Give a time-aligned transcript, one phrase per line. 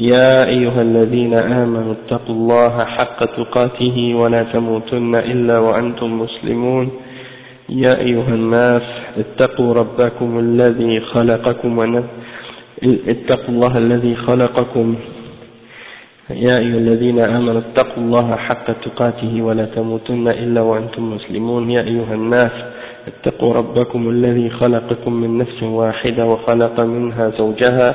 [0.00, 6.90] يا أيها الذين آمنوا اتقوا الله حق تقاته ولا تموتن إلا وأنتم مسلمون.
[7.68, 8.82] يا أيها الناس
[9.18, 12.04] اتقوا ربكم الذي خلقكم.
[13.08, 14.94] اتقوا الله الذي خلقكم.
[16.30, 21.70] يا أيها الذين آمنوا اتقوا الله حق تقاته ولا تموتن إلا وأنتم مسلمون.
[21.70, 22.52] يا أيها الناس
[23.08, 27.94] اتقوا ربكم الذي خلقكم من نفس واحدة وخلق منها زوجها.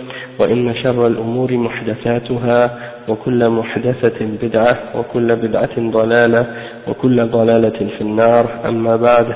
[0.39, 6.45] وإن شر الأمور محدثاتها وكل محدثة بدعة وكل بدعة ضلالة
[6.87, 9.27] وكل ضلالة في النار أما بعد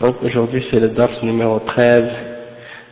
[0.00, 2.04] Donc aujourd'hui c'est le dars numéro 13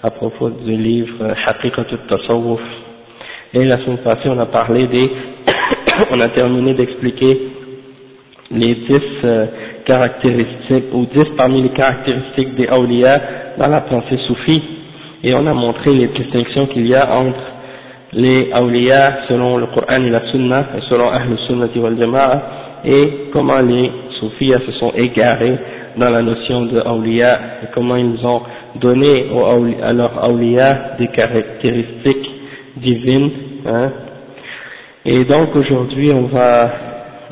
[0.04, 2.60] à propos du livre Haqiqat al-Tasawwuf
[3.54, 5.10] et la semaine passée on a parlé des
[6.12, 7.38] on a terminé d'expliquer
[8.52, 9.46] les 10 euh,
[9.84, 13.20] caractéristiques ou 10 parmi les caractéristiques des awliya
[13.58, 14.62] dans la pensée soufie
[15.22, 17.40] et on a montré les distinctions qu'il y a entre
[18.12, 22.42] les awliya selon le Coran et la Sunna et selon Ahl Sunnati wal Jama'a
[22.84, 25.56] et comment les soufis se sont égarés
[25.96, 28.42] dans la notion de awliya et comment ils ont
[28.76, 29.26] donné
[29.82, 32.30] à leurs awliya des caractéristiques
[32.76, 33.30] divines
[33.66, 33.90] hein.
[35.04, 36.70] et donc aujourd'hui on va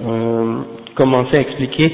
[0.06, 0.56] euh,
[0.94, 1.92] commencer à expliquer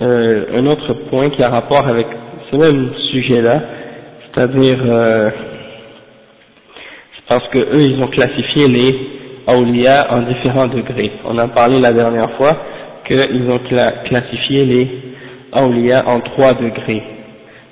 [0.00, 2.06] euh, un autre point qui a rapport avec
[2.50, 3.60] ce même sujet là
[4.40, 5.30] c'est-à-dire euh,
[7.28, 8.98] parce que eux ils ont classifié les
[9.46, 11.12] awliya en différents degrés.
[11.26, 12.56] On a parlé la dernière fois
[13.06, 13.60] qu'ils ont
[14.08, 14.88] classifié les
[15.52, 17.02] awliya en trois degrés.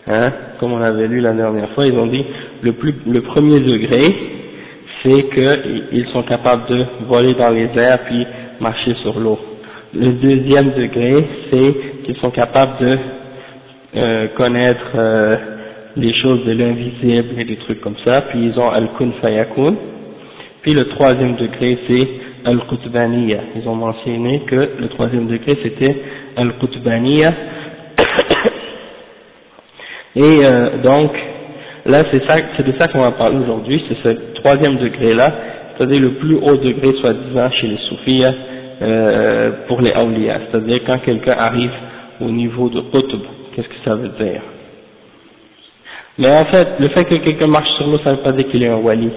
[0.08, 2.24] Hein, comme on avait lu la dernière fois, ils ont dit
[2.62, 4.14] le, plus, le premier degré,
[5.02, 8.26] c'est qu'ils sont capables de voler dans les airs puis
[8.60, 9.38] marcher sur l'eau.
[9.94, 11.74] Le deuxième degré, c'est
[12.04, 12.98] qu'ils sont capables de
[13.96, 15.36] euh, connaître euh,
[15.98, 19.74] les choses de l'invisible et des trucs comme ça, puis ils ont al-kun fayakun,
[20.62, 22.08] puis le troisième degré c'est
[22.44, 25.96] al-qutbaniya, ils ont mentionné que le troisième degré c'était
[26.36, 27.32] al-qutbaniya,
[30.16, 31.10] et euh, donc
[31.84, 35.32] là c'est ça, c'est de ça qu'on va parler aujourd'hui, c'est ce troisième degré là,
[35.76, 38.22] c'est-à-dire le plus haut degré soi-disant chez les soufis
[38.80, 41.72] euh, pour les awliya, c'est-à-dire quand quelqu'un arrive
[42.20, 43.22] au niveau de qutb,
[43.54, 44.42] qu'est-ce que ça veut dire?
[46.18, 48.48] Mais en fait, le fait que quelqu'un marche sur l'eau, ça ne veut pas dire
[48.48, 49.08] qu'il est un wali.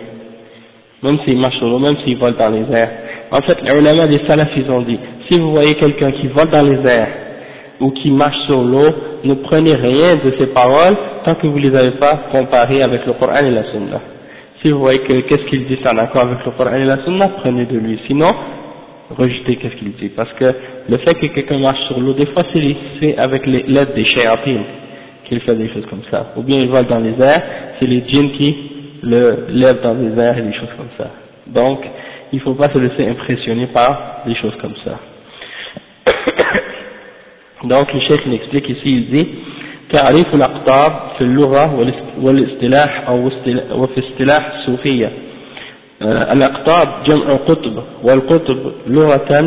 [1.01, 2.91] Même s'il marche sur l'eau, même s'il vole dans les airs.
[3.31, 6.49] En fait, les ulama des salafs, ils ont dit, si vous voyez quelqu'un qui vole
[6.51, 7.07] dans les airs,
[7.79, 8.89] ou qui marche sur l'eau,
[9.23, 10.95] ne prenez rien de ces paroles
[11.25, 13.99] tant que vous ne les avez pas comparées avec le Coran et la Sunna.
[14.61, 17.03] Si vous voyez que qu'est-ce qu'il dit c'est en accord avec le Coran et la
[17.03, 17.99] Sunna, prenez de lui.
[18.05, 18.29] Sinon,
[19.17, 20.09] rejetez qu'est-ce qu'il dit.
[20.09, 20.45] Parce que
[20.87, 24.80] le fait que quelqu'un marche sur l'eau, des fois c'est avec l'aide des shayatines
[25.30, 26.32] qu'il fait des choses comme ça.
[26.36, 27.42] Ou bien il vole dans les airs,
[27.78, 28.56] c'est les djinns qui
[29.02, 31.10] le lèvent dans les airs et des choses comme ça.
[31.46, 31.80] Donc,
[32.32, 34.98] il ne faut pas se laisser impressionner par des choses comme ça.
[37.64, 39.28] Donc, le chef explique ici, il dit,
[39.92, 41.74] تعريف الأقطاب في اللغة
[42.20, 43.26] والاصطلاح أو
[43.72, 45.10] وفي اصطلاح الصوفية
[46.02, 49.42] الأقطاب جمع قطب والقطب لغة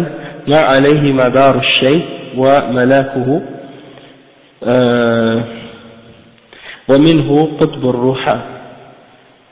[0.47, 2.05] ما عليه مدار الشيء
[2.37, 3.41] وملاكه
[6.88, 8.44] ومنه قطب الروحة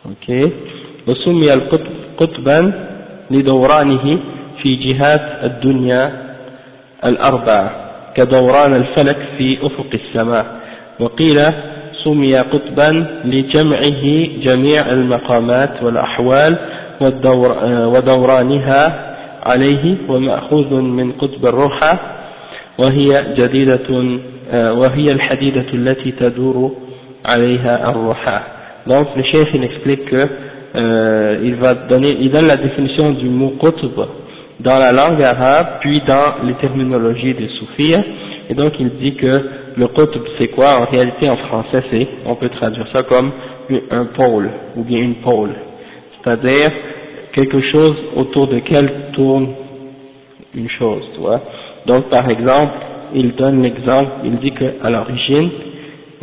[0.07, 0.51] أوكي
[1.09, 1.87] وسمي القطب
[2.17, 2.73] قطبا
[3.31, 4.19] لدورانه
[4.63, 6.13] في جهات الدنيا
[7.05, 7.71] الأربعة
[8.17, 10.47] كدوران الفلك في أفق السماء.
[11.01, 11.47] وقيل
[12.05, 14.05] سمي قطبا لجمعه
[14.43, 16.57] جميع المقامات والأحوال
[17.01, 19.15] والدور ودورانها
[19.47, 21.99] عليه ومأخوذ من قطب الروحة
[22.79, 23.89] وهي جديدة
[24.53, 26.73] وهي الحديدة التي تدور
[28.87, 30.29] donc le chef il explique que
[30.75, 33.99] euh, il va donner il donne la définition du mot qutb
[34.61, 37.95] dans la langue arabe puis dans les terminologies des soufis.
[38.49, 39.43] Et donc il dit que
[39.77, 40.81] le qutb c'est quoi?
[40.81, 43.31] En réalité en français c'est, on peut traduire ça comme
[43.91, 45.51] un pôle ou bien une pôle,
[46.23, 46.71] c'est-à-dire
[47.33, 49.49] quelque chose autour de quel tourne
[50.55, 51.41] une chose, tu vois.
[51.87, 52.75] Donc par exemple,
[53.15, 55.51] il donne l'exemple, il dit qu'à l'origine,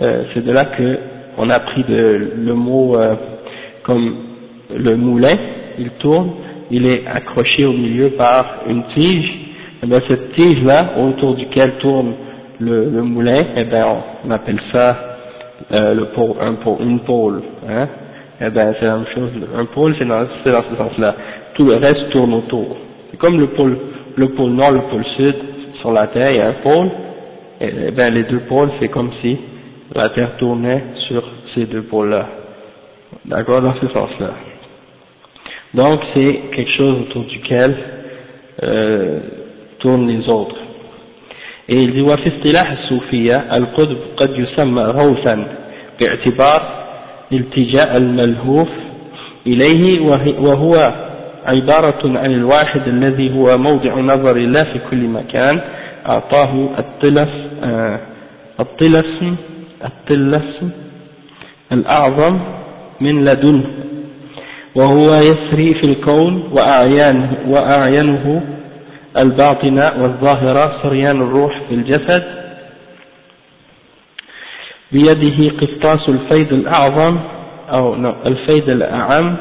[0.01, 0.97] euh, c'est de là que
[1.37, 3.15] on a pris de, le mot euh,
[3.83, 4.15] comme
[4.75, 5.35] le moulin,
[5.77, 6.31] il tourne,
[6.71, 9.31] il est accroché au milieu par une tige,
[9.81, 12.13] et bien cette tige là, autour duquel tourne
[12.59, 13.85] le, le moulin, et bien
[14.25, 14.97] on, appelle ça
[15.71, 17.87] euh, le pôle, un pôle, une pôle, hein,
[18.41, 21.15] et bien c'est la même chose, un pôle c'est dans, dans ce sens-là,
[21.55, 22.77] tout le reste tourne autour.
[23.11, 23.77] C'est comme le pôle,
[24.15, 25.35] le pôle nord, le pôle sud,
[25.79, 26.89] sur la Terre il y a un pôle,
[27.61, 29.37] et, bien les deux pôles c'est comme si
[29.94, 31.22] la Terre tournait sur
[31.54, 32.26] ces deux pôles-là.
[33.24, 34.30] D'accord, dans ce sens-là.
[35.74, 37.76] Donc c'est quelque chose autour duquel
[38.62, 39.20] euh,
[39.80, 40.56] tournent les autres.
[41.68, 45.46] Et il dit وفي اصطلاح الصوفية القطب قد يسمى غوثا
[46.00, 46.60] باعتبار
[47.32, 48.68] التجاء الملهوف
[49.46, 50.00] إليه
[50.40, 50.92] وهو
[51.46, 55.60] عبارة عن الواحد الذي هو موضع نظر الله في كل مكان
[56.08, 57.28] أعطاه الطلس
[58.60, 59.24] الطلس
[59.85, 60.63] الطلس
[61.71, 62.39] الأعظم
[63.01, 63.65] من لدنه
[64.75, 68.41] وهو يسري في الكون وأعيانه, وأعينه
[69.19, 72.23] الباطنة والظاهرة سريان الروح في الجسد.
[74.91, 77.19] بيده قسطاس الفيض الأعظم
[77.69, 79.37] أو الفيض الأعم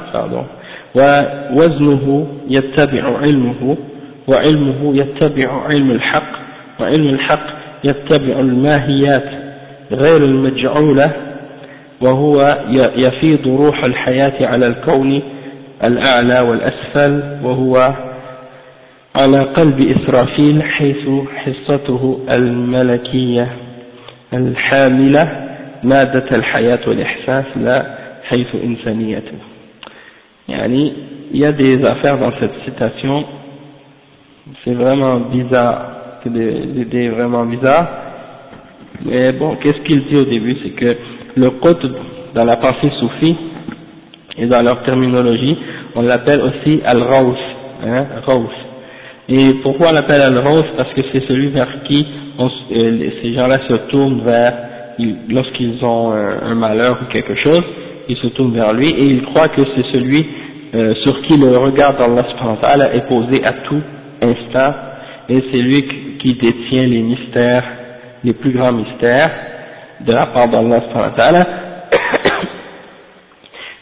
[0.94, 3.76] ووزنه يتبع علمه
[4.28, 6.32] وعلمه يتبع علم الحق
[6.80, 7.46] وعلم الحق
[7.84, 9.47] يتبع الماهيات.
[9.92, 11.12] غير المجعولة
[12.00, 12.58] وهو
[12.96, 15.22] يفيض روح الحياة على الكون
[15.84, 17.92] الأعلى والأسفل وهو
[19.16, 23.48] على قلب إسرافيل حيث حصته الملكية
[24.32, 25.48] الحاملة
[25.82, 27.86] مادة الحياة والإحساس لا
[28.28, 29.38] حيث إنسانيته.
[30.48, 30.92] يعني
[31.30, 33.24] il y a des affaires dans cette citation.
[34.64, 35.92] C'est vraiment bizarre.
[36.24, 37.88] Des idées vraiment bizarres.
[39.04, 40.56] Mais bon qu'est-ce qu'il dit au début?
[40.62, 40.96] C'est que
[41.36, 41.92] le qutb
[42.34, 43.36] dans la pensée soufie
[44.38, 45.56] et dans leur terminologie,
[45.94, 47.34] on l'appelle aussi al-raws,
[47.84, 48.06] hein,
[49.28, 52.06] Et pourquoi on l'appelle al-raws Parce que c'est celui vers qui
[52.40, 54.54] euh, ces gens-là se tournent vers,
[55.28, 57.64] lorsqu'ils ont un, malheur ou quelque chose,
[58.08, 60.24] ils se tournent vers lui et ils croient que c'est celui
[60.74, 63.82] euh, sur qui le regard d'Allah est posé à tout
[64.22, 64.74] instant
[65.28, 65.84] et c'est lui
[66.20, 67.64] qui détient les mystères,
[68.23, 69.31] les plus grands mystères
[70.01, 71.45] de la part d'Allah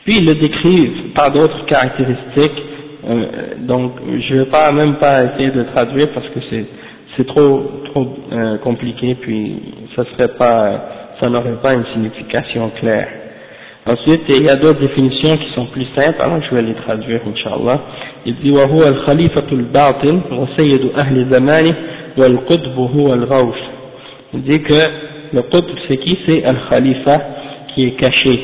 [0.06, 2.64] Puis ils le décrivent par d'autres caractéristiques,
[3.08, 3.26] euh,
[3.60, 6.66] donc je ne vais pas même pas essayer de traduire parce que c'est
[7.18, 9.62] c'est trop trop euh, compliqué, puis
[9.96, 13.08] ça serait pas ça n'aurait pas une signification claire.
[13.86, 17.22] Ensuite, il y a d'autres définitions qui sont plus simples, alors je vais les traduire,
[17.28, 17.80] Inch'Allah.
[18.26, 21.76] Il dit, وهو الخليفة الباطن وسيد أهل زمانه
[22.18, 23.56] والقطب هو الغوث.
[24.34, 24.82] Il dit que
[25.34, 27.22] le qutb c'est qui C'est Al-Khalifa
[27.74, 28.40] qui est caché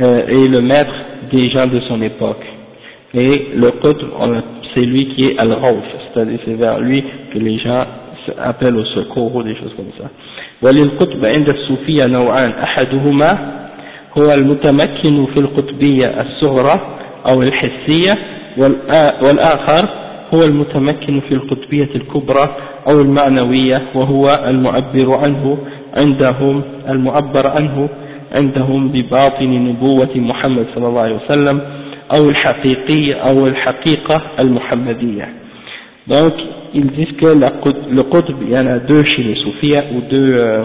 [0.00, 0.94] euh, et le maître
[1.32, 2.44] des gens de son époque.
[3.14, 3.98] Et le qutb
[4.74, 7.84] c'est lui qui est Al-Rawf, c'est-à-dire c'est vers lui que les gens
[8.38, 10.10] appellent au secours ou des choses comme ça.
[10.62, 13.38] وللقطب عند الصوفية نوعان أحدهما
[14.18, 16.98] هو المتمكن في القطبية الصغرى
[17.32, 18.18] أو الحسية
[19.22, 19.88] والآخر
[20.33, 22.55] هو المتمكن في القطبية الكبرى
[22.89, 25.57] أو المعنوية وهو المعبر عنه
[25.93, 27.89] عندهم المعبر عنه
[28.35, 31.61] عندهم بباطن نبوة محمد صلى الله عليه وسلم
[32.11, 35.29] أو الحقيقية أو الحقيقة المحمدية
[36.05, 36.33] donc
[36.73, 37.53] ils disent que la,
[37.89, 40.63] le qutb il y en a deux chez les soufis ou deux, euh,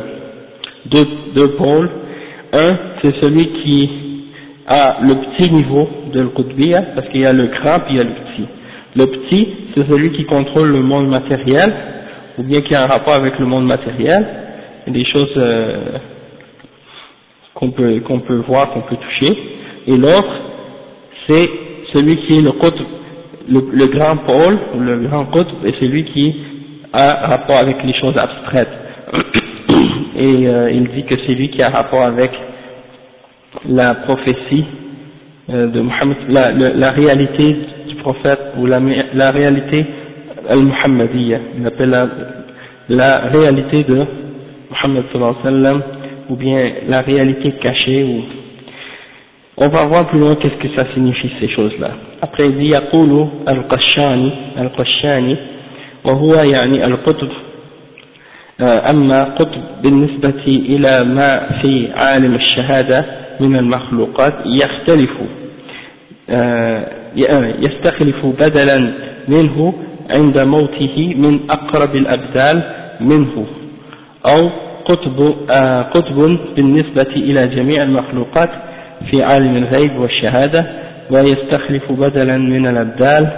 [0.87, 1.07] deux,
[1.37, 1.89] deux pôles
[2.53, 3.91] un c'est celui qui
[4.67, 8.01] a le petit niveau de l'qutbiyya parce qu'il y a le grand puis il y
[8.01, 8.49] a le petit
[8.99, 11.73] le petit c'est celui qui contrôle le monde matériel
[12.39, 14.25] ou bien qui a un rapport avec le monde matériel,
[14.87, 15.99] des choses euh,
[17.55, 18.01] qu'on peut,
[18.47, 19.37] voir, qu'on peut toucher,
[19.87, 20.33] et l'autre,
[21.27, 21.49] c'est
[21.93, 22.53] celui qui est le,
[23.49, 26.37] le, le grand pôle, ou le grand côte, et celui qui
[26.93, 28.69] a rapport avec les choses abstraites.
[30.21, 32.33] Et euh, il dit que c'est lui qui a rapport avec
[33.69, 34.65] la prophétie
[35.49, 38.80] euh, de Muhammad, la, la, réalité du prophète, ou la,
[39.14, 39.86] la réalité
[40.50, 42.08] al-Muhammadiyya, il appelle la,
[42.90, 44.06] la, réalité de
[44.72, 45.82] Muhammad sallallahu alayhi wa sallam,
[46.30, 48.22] ou bien la réalité cachée, ou
[49.58, 51.92] on va voir plus loin qu'est-ce que ça signifie ces choses-là.
[52.22, 55.38] Après il dit يقول القشاني القشاني
[56.06, 57.30] وهو يعني القطب
[58.62, 63.06] أما قطب بالنسبة إلى ما في عالم الشهادة
[63.40, 65.12] من المخلوقات يختلف
[67.17, 68.93] يستخلف بدلا
[69.29, 69.75] منه
[70.11, 72.63] عند موته من أقرب الأبدال
[73.01, 73.47] منه
[74.27, 74.51] أو
[74.85, 75.35] قطب,
[75.95, 78.51] قطب بالنسبة إلى جميع المخلوقات
[79.11, 80.67] في عالم الغيب والشهادة
[81.11, 83.29] ويستخلف بدلا من الأبدال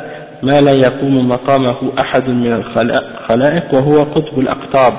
[0.43, 4.93] ما لا يقوم مقامه أحد من الخلائق وهو قطب الأقطاب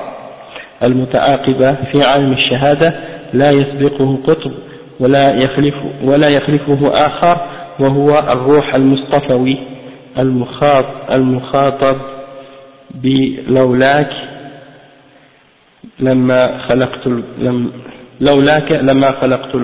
[0.82, 2.94] المتعاقبة في عالم الشهادة
[3.32, 4.52] لا يسبقه قطب
[5.00, 5.74] ولا, يخلف
[6.04, 7.36] ولا يخلفه آخر
[7.79, 9.57] وهو الروح المصطفوي
[11.11, 11.97] المخاطب
[12.95, 14.11] بلولاك
[15.99, 17.07] لما خلقت
[18.21, 19.55] لولاك لما خلقت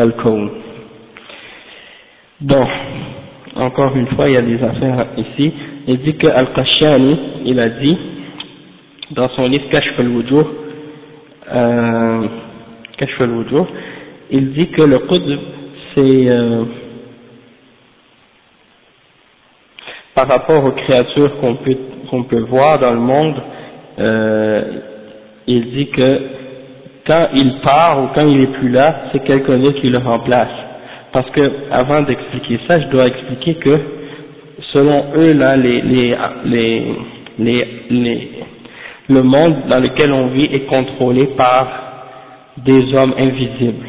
[0.00, 0.50] الكون
[2.40, 2.66] Bon,
[3.56, 5.52] encore une fois, il y a des affaires ici.
[5.86, 7.96] Il dit que Al-Qashani, il a dit,
[9.12, 10.44] dans son livre Kashf al-Wujuh,
[11.54, 12.26] euh,
[12.98, 13.64] Kashf al-Wujuh,
[14.32, 15.38] il dit que le Qudb,
[15.94, 16.64] c'est euh,
[20.19, 21.77] par rapport aux créatures qu'on peut,
[22.29, 23.41] peut voir dans le monde,
[23.99, 24.61] euh,
[25.47, 26.21] il dit que
[27.07, 30.51] quand il part ou quand il est plus là, c'est quelqu'un d'autre qui le remplace.
[31.13, 33.79] Parce que avant d'expliquer ça, je dois expliquer que
[34.73, 35.55] selon eux là,
[39.07, 41.67] le monde dans lequel on vit est contrôlé par
[42.57, 43.87] des hommes invisibles.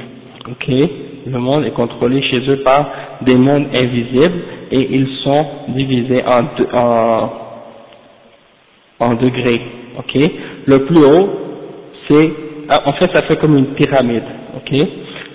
[1.26, 2.88] Le monde est contrôlé chez eux par
[3.22, 6.22] des mondes invisibles et ils sont divisés
[9.00, 9.62] en, degrés.
[9.98, 10.14] Ok,
[10.66, 11.30] le plus haut
[12.08, 12.32] c'est,
[12.68, 14.22] ah, en fait ça fait comme une pyramide.
[14.56, 14.70] Ok,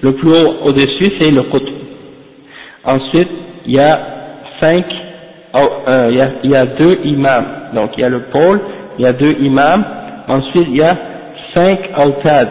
[0.02, 1.74] le plus haut au-dessus c'est le côté.
[2.86, 3.30] Ensuite
[3.66, 3.92] il y a
[4.62, 4.86] cinq,
[5.54, 7.46] oh, euh, y a, deux imams.
[7.74, 8.62] Donc il y a le pôle,
[8.98, 9.86] il y a deux imams.
[10.28, 10.98] Ensuite il y a
[11.54, 12.50] cinq autad.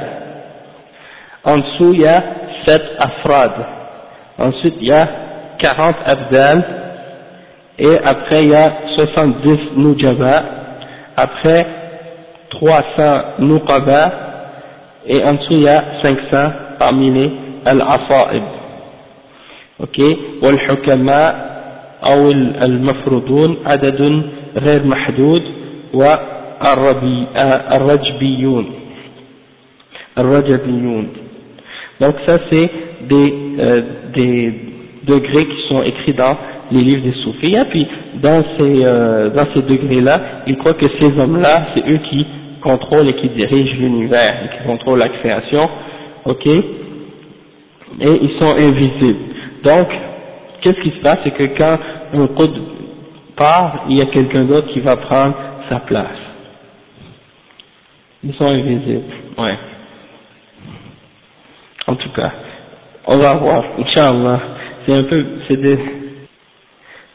[1.45, 2.23] En dessous il y a
[2.67, 3.53] sept afrad.
[4.39, 5.24] Ensuite il y a
[5.65, 6.65] 40 abdal.
[7.79, 10.45] Et après il y a 70 nujaba.
[11.17, 11.67] Après
[12.51, 14.13] 300 nuqaba.
[15.07, 17.33] Et en dessous il y a 500 parmi les
[17.65, 18.45] al-asa'ib.
[19.81, 19.99] Ok
[20.43, 21.55] والحكماء
[22.05, 24.23] أو المفروضون عدد
[24.57, 25.43] غير محدود
[27.35, 28.67] والرجبيون
[30.19, 31.09] الرجبيون
[32.01, 32.71] donc ça c'est
[33.09, 33.83] des, euh,
[34.15, 34.64] des
[35.07, 36.37] degrés qui sont écrits dans
[36.71, 37.87] les livres des soufis, et puis
[38.23, 42.27] dans ces, euh, dans ces degrés-là, ils croient que ces hommes-là, c'est eux qui
[42.63, 45.69] contrôlent et qui dirigent l'univers, et qui contrôlent la création,
[46.25, 46.63] ok, et
[48.01, 49.19] ils sont invisibles.
[49.63, 49.89] Donc,
[50.63, 51.79] qu'est-ce qui se passe, c'est que quand
[52.15, 52.59] un code
[53.37, 55.35] part, il y a quelqu'un d'autre qui va prendre
[55.69, 56.09] sa place.
[58.23, 59.03] Ils sont invisibles,
[59.39, 59.59] ouais.
[61.87, 62.33] En tout cas,
[63.07, 64.41] on va voir, Inch'Allah.
[64.87, 65.79] C'est un peu, c'est des,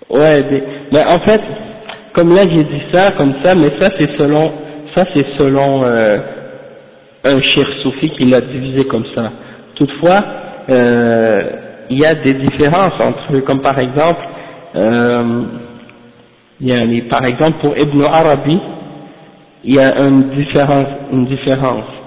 [0.09, 1.41] ouais, des, mais en fait,
[2.13, 4.51] comme là j'ai dit ça, comme ça, mais ça c'est selon,
[4.95, 6.17] ça c'est selon euh,
[7.25, 9.31] un cher soufi qui l'a divisé comme ça.
[9.75, 10.23] Toutefois,
[10.69, 11.43] euh,
[11.89, 14.21] il y a des différences entre eux, comme par exemple,
[14.75, 15.43] euh,
[16.61, 18.59] y a, par exemple pour Ibn Arabi,
[19.63, 21.98] il y a une différence, une différence.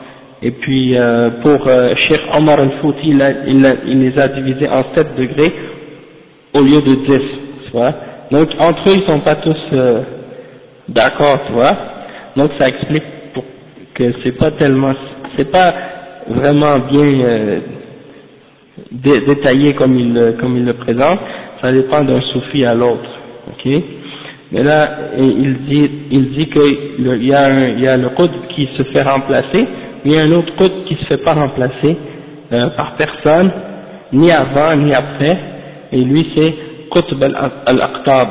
[0.42, 4.84] Et puis euh, pour euh, Cheikh Omar al-Fouti, il, il, il, les a divisés en
[4.94, 5.52] 7 degrés
[6.54, 7.20] au lieu de 10,
[7.66, 7.94] tu vois.
[8.32, 10.02] Donc entre eux, ils sont pas tous euh,
[10.88, 11.76] d'accord, tu vois.
[12.36, 13.44] Donc ça explique pour,
[13.94, 14.92] que c'est pas tellement,
[15.36, 15.72] c'est pas
[16.28, 17.60] vraiment bien euh,
[18.90, 21.20] dé, détaillé comme il, comme il le présente.
[21.62, 23.08] Ça dépend d'un soufi à l'autre,
[23.46, 23.72] ok.
[24.50, 29.02] Mais là, il dit, il dit qu'il y, y a le code qui se fait
[29.02, 29.66] remplacer
[30.04, 31.96] il y a un autre code qui ne se fait pas remplacer
[32.52, 33.50] euh, par personne,
[34.12, 35.38] ni avant ni après,
[35.92, 36.54] et lui c'est
[36.90, 37.22] Qutb
[37.66, 38.28] al-Aqtab,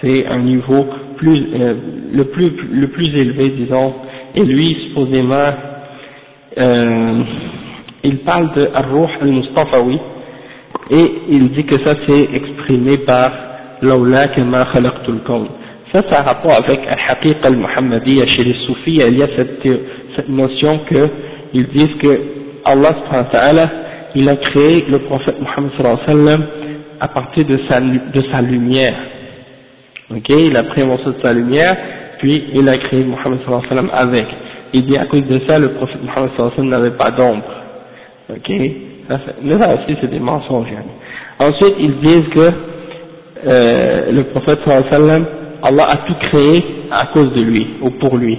[0.00, 1.74] c'est un niveau plus, euh,
[2.12, 3.94] le, plus, le plus élevé disons,
[4.34, 5.50] et lui supposément,
[6.58, 7.22] euh,
[8.02, 9.98] il parle de Ar-Ruh al-Mustafawi,
[10.90, 13.32] et il dit que ça c'est exprimé par
[13.82, 15.46] Lawla kama khalaqtul kawn.
[15.92, 19.22] Ça, ça a rapport avec Al-Haqiq al-Muhammadiyya chez les soufis, il y
[20.16, 22.20] cette notion qu'ils disent que
[22.64, 22.94] Allah
[24.14, 25.70] il a créé le prophète Muhammad
[26.06, 26.46] sallam
[27.00, 27.80] à partir de sa,
[28.40, 28.94] lumière.
[30.10, 31.76] Ok, il a pris un morceau de sa lumière,
[32.18, 34.26] puis il a créé Muhammad sallam avec.
[34.72, 37.44] Il dit à cause de ça, le prophète Muhammad sallam n'avait pas d'ombre.
[38.30, 40.68] Ok, mais ça aussi c'est des mensonges.
[41.38, 42.50] Ensuite, ils disent que
[43.46, 45.26] euh, le prophète sallam,
[45.62, 48.38] Allah a tout créé à cause de lui, ou pour lui.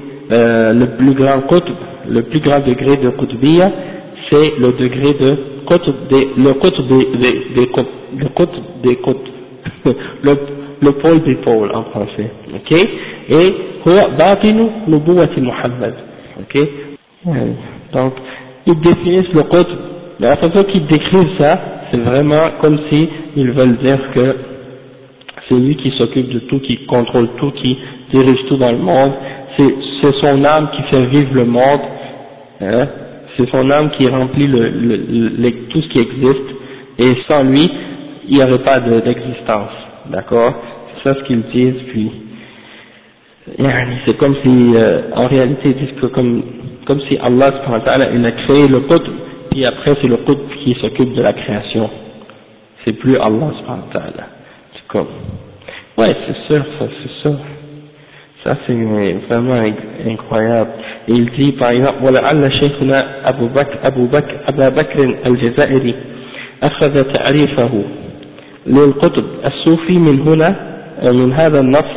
[0.31, 1.75] euh, le plus grand qutb,
[2.09, 3.71] le plus grand degré de qutbiyya
[4.29, 7.69] c'est le degré de qutb des, le qutb des, des,
[8.17, 8.49] le qutb
[8.83, 9.17] des qutb.
[10.23, 10.35] Le,
[10.81, 12.71] le pôle des pôles en français ok?
[13.29, 13.53] Et
[13.85, 15.93] huwa batinu nubuwati Muhammad
[16.39, 16.67] ok?
[17.93, 18.13] Donc
[18.65, 19.77] ils définissent le qutb.
[20.19, 21.59] Mais la façon qu'ils décrivent ça
[21.91, 24.35] c'est vraiment comme si ils veulent dire que
[25.49, 27.77] c'est lui qui s'occupe de tout, qui contrôle tout, qui
[28.13, 29.11] dirige tout dans le monde,
[29.57, 31.81] c'est son âme qui fait vivre le monde,
[32.61, 32.87] hein,
[33.37, 34.47] c'est son âme qui remplit
[35.69, 36.49] tout ce qui existe,
[36.99, 37.69] et sans lui,
[38.27, 39.71] il n'y aurait pas d'existence,
[40.09, 40.53] d'accord?
[41.03, 42.11] C'est ça ce qu'ils disent, puis
[44.05, 46.43] c'est comme si, euh, en réalité, ils disent que comme,
[46.85, 47.51] comme si Allah
[48.13, 49.07] il a créé le qutb,
[49.49, 51.89] puis après c'est le qutb qui s'occupe de la création.
[52.85, 53.51] C'est plus Allah
[54.73, 55.07] C'est comme,
[55.97, 57.37] ouais, c'est sûr, ça, c'est sûr.
[58.43, 58.73] Ça, c'est
[59.29, 59.61] vraiment
[60.07, 60.71] incroyable.
[61.07, 65.95] Il dit, par exemple, ولعل شيخنا أبو بكر, أبو بكر, أبا بكر الجزائري
[66.63, 67.83] أخذ تعريفه
[68.67, 70.55] للقطب الصوفي من هنا
[71.11, 71.91] من هذا النص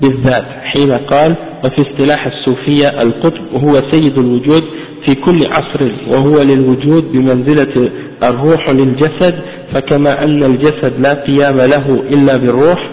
[0.00, 4.62] بالذات حين قال وفي اصطلاح الصوفية القطب هو سيد الوجود
[5.06, 7.90] في كل عصر وهو للوجود بمنزلة
[8.22, 9.34] الروح للجسد
[9.74, 12.90] فكما أن الجسد لا قيام له إلا بالروح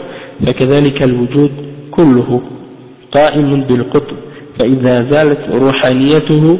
[0.48, 1.52] فكذلك الوجود
[1.92, 2.42] كله
[3.12, 4.17] قائم بالقطب
[4.59, 6.59] فإذا زالت روحانيته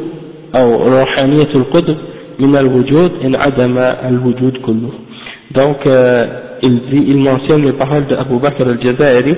[0.55, 1.97] أو روحانية القطب
[2.41, 4.91] من الوجود انعدم الوجود كله
[5.55, 6.27] donc euh,
[6.63, 9.37] il, dit, il mentionne les paroles d'Abu Bakr al-Jazairi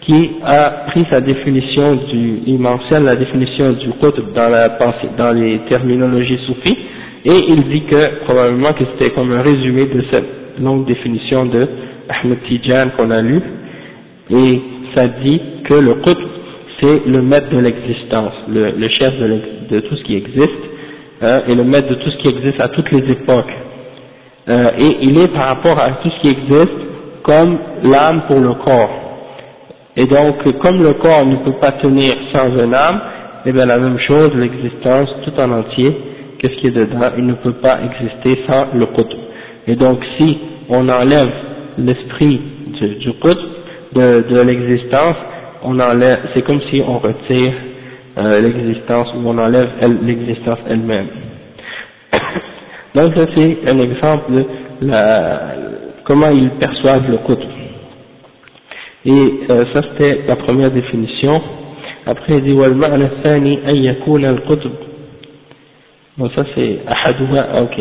[0.00, 5.08] qui a pris sa définition du, il mentionne la définition du qutb dans la pensée,
[5.16, 6.76] dans les terminologies soufis,
[7.24, 10.24] et il dit que, probablement que c'était comme un résumé de cette
[10.60, 11.68] longue définition de
[12.08, 13.40] Ahmed Tijan qu'on a lu,
[14.30, 14.60] et
[14.94, 16.27] ça dit que le qutb,
[16.79, 19.13] c'est le maître de l'existence, le, chef
[19.69, 20.63] de, tout ce qui existe,
[21.21, 23.53] hein, et le maître de tout ce qui existe à toutes les époques.
[24.47, 26.77] Euh, et il est par rapport à tout ce qui existe
[27.23, 29.01] comme l'âme pour le corps.
[29.97, 33.01] Et donc, comme le corps ne peut pas tenir sans un âme,
[33.45, 35.95] et eh bien la même chose, l'existence tout en entier,
[36.39, 39.17] qu'est-ce qui est dedans, il ne peut pas exister sans le qutb.
[39.67, 40.37] Et donc, si
[40.69, 41.31] on enlève
[41.77, 42.41] l'esprit
[42.79, 43.11] du, du
[43.95, 45.15] de l'existence,
[45.64, 47.52] on enlève, c'est comme si on retire
[48.18, 49.68] euh, l'existence ou on enlève
[50.02, 51.06] l'existence elle-même.
[52.94, 54.44] Donc ça c'est un exemple de
[54.82, 55.40] la,
[56.04, 57.48] comment ils perçoivent le qutb.
[59.06, 59.10] Et
[59.52, 61.40] euh, ça c'était la première définition.
[62.06, 64.70] Après il dit والمعنى الثاني أن يكون القطب
[66.18, 67.76] bon ça c'est أحدها ok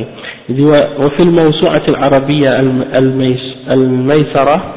[0.50, 2.50] il dit وفي الموسوعة العربية
[3.74, 4.76] الميسرة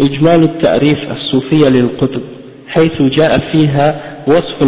[0.00, 2.22] إجمال التعريف الصوفية للقطب
[2.69, 4.61] حيث جاء فيها وصف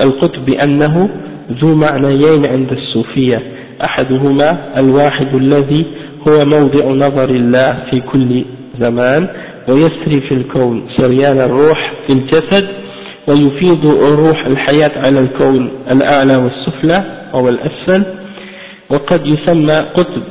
[0.00, 1.08] القطب, بأنه
[1.62, 3.42] ذو معنيين عند الصوفية
[3.84, 5.86] أحدهما الواحد الذي
[6.28, 8.44] هو موضع نظر الله في كل
[8.80, 9.28] زمان
[9.68, 12.68] ويسري في الكون سريان الروح في الجسد
[13.28, 18.04] ويفيض روح الحياة على الكون الأعلى والسفلى أو الأسفل
[18.90, 20.22] وقد يسمى قطب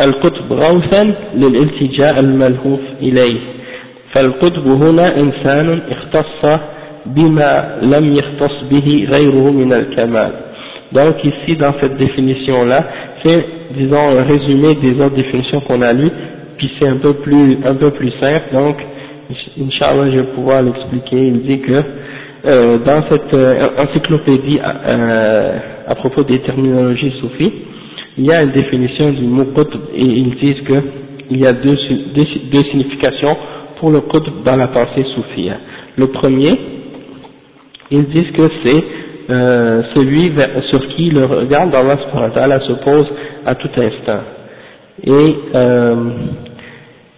[0.00, 3.40] القطب غوثا للالتجاء الملهوف إليه.
[4.13, 6.59] فالقطب هنا إنسان اختص
[7.05, 10.31] بما لم يختص به غيره من الكمال
[10.91, 12.83] donc ici dans cette définition là
[13.23, 13.45] c'est
[13.77, 16.11] disons un résumé des autres définitions qu'on a lues
[16.57, 18.77] puis c'est un peu plus un peu plus simple donc
[19.61, 21.73] Inch'Allah je vais pouvoir l'expliquer il dit que
[22.45, 25.57] euh, dans cette euh, encyclopédie euh,
[25.87, 27.53] à propos des terminologies soufis
[28.17, 30.81] il y a une définition du mot qutb et ils disent que
[31.31, 31.77] il y a deux,
[32.15, 33.37] deux, deux significations
[33.78, 35.50] pour le qutb dans la pensée soufie
[35.96, 36.58] le premier
[37.90, 38.84] ils disent que c'est
[39.30, 40.32] euh, celui
[40.70, 43.06] sur qui le regard d'Allah se pose
[43.46, 44.20] à tout instant
[45.02, 45.96] et euh,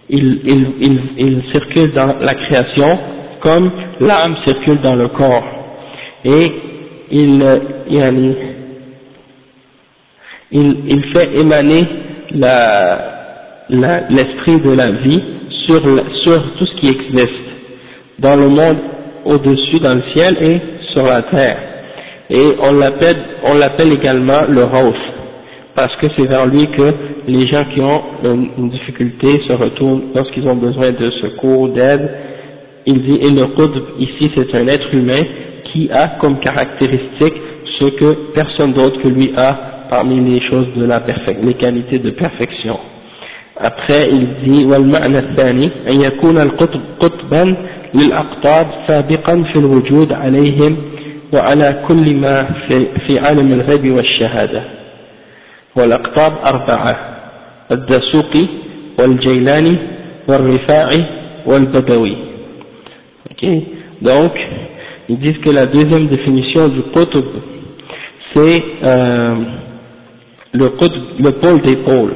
[0.09, 2.99] il, circule dans la création
[3.41, 5.45] comme l'âme circule dans le corps.
[6.25, 6.51] Et
[7.11, 7.61] il,
[10.51, 11.85] il, fait émaner
[14.09, 15.23] l'esprit de la vie
[15.67, 15.81] sur,
[16.57, 17.41] tout ce qui existe
[18.19, 18.77] dans le monde
[19.25, 20.59] au-dessus, dans le ciel et
[20.93, 21.57] sur la terre.
[22.29, 24.95] Et on l'appelle, on l'appelle également le Rauf,
[25.75, 26.93] parce que c'est vers lui que
[27.27, 32.09] les gens qui ont une, difficulté se retournent lorsqu'ils ont besoin de secours, d'aide.
[32.85, 35.23] Il dit, et le Qudb, ici c'est un être humain
[35.71, 37.35] qui a comme caractéristique
[37.79, 41.99] ce que personne d'autre que lui a parmi les choses de la perfection, les qualités
[41.99, 42.77] de perfection.
[43.59, 47.55] Après, il dit, والمعنى الثاني أن يكون القطب قطبا
[47.93, 50.77] للأقطاب سابقا في الوجود عليهم
[51.33, 54.63] وعلى كل ما في, في عالم الغيب والشهادة.
[55.75, 56.95] والأقطاب أربعة
[57.71, 58.47] الدسوقي
[58.99, 59.75] والجيلاني
[60.27, 61.05] والرفاعي
[61.45, 62.17] والبدوي.
[63.31, 63.61] Okay.
[64.01, 64.31] donc
[65.09, 67.25] ils disent que la deuxième définition du qutb
[68.33, 69.35] c'est euh,
[70.53, 72.13] le, qutb, le pôle des pôles.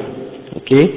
[0.56, 0.72] Ok.
[0.72, 0.88] euh,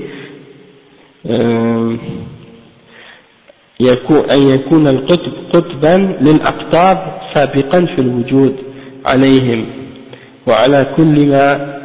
[4.32, 6.97] أن يكون القطب قطبا للأقطاب
[7.34, 8.55] سابقا في الوجود
[9.05, 9.65] عليهم
[10.47, 11.75] وعلى كل ما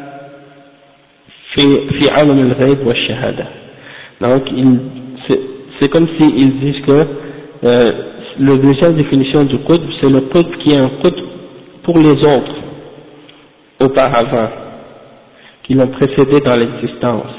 [1.54, 1.62] في
[1.98, 3.46] في عالم الغيب والشهادة
[4.20, 4.42] donc
[5.78, 7.06] c'est comme s'ils ils disent que
[7.64, 7.92] euh,
[8.38, 11.24] la deuxième définition du qutb c'est le qutb qui est un qutb
[11.82, 12.56] pour les autres
[13.80, 14.48] auparavant
[15.64, 17.37] qui l'ont précédé dans l'existence euh,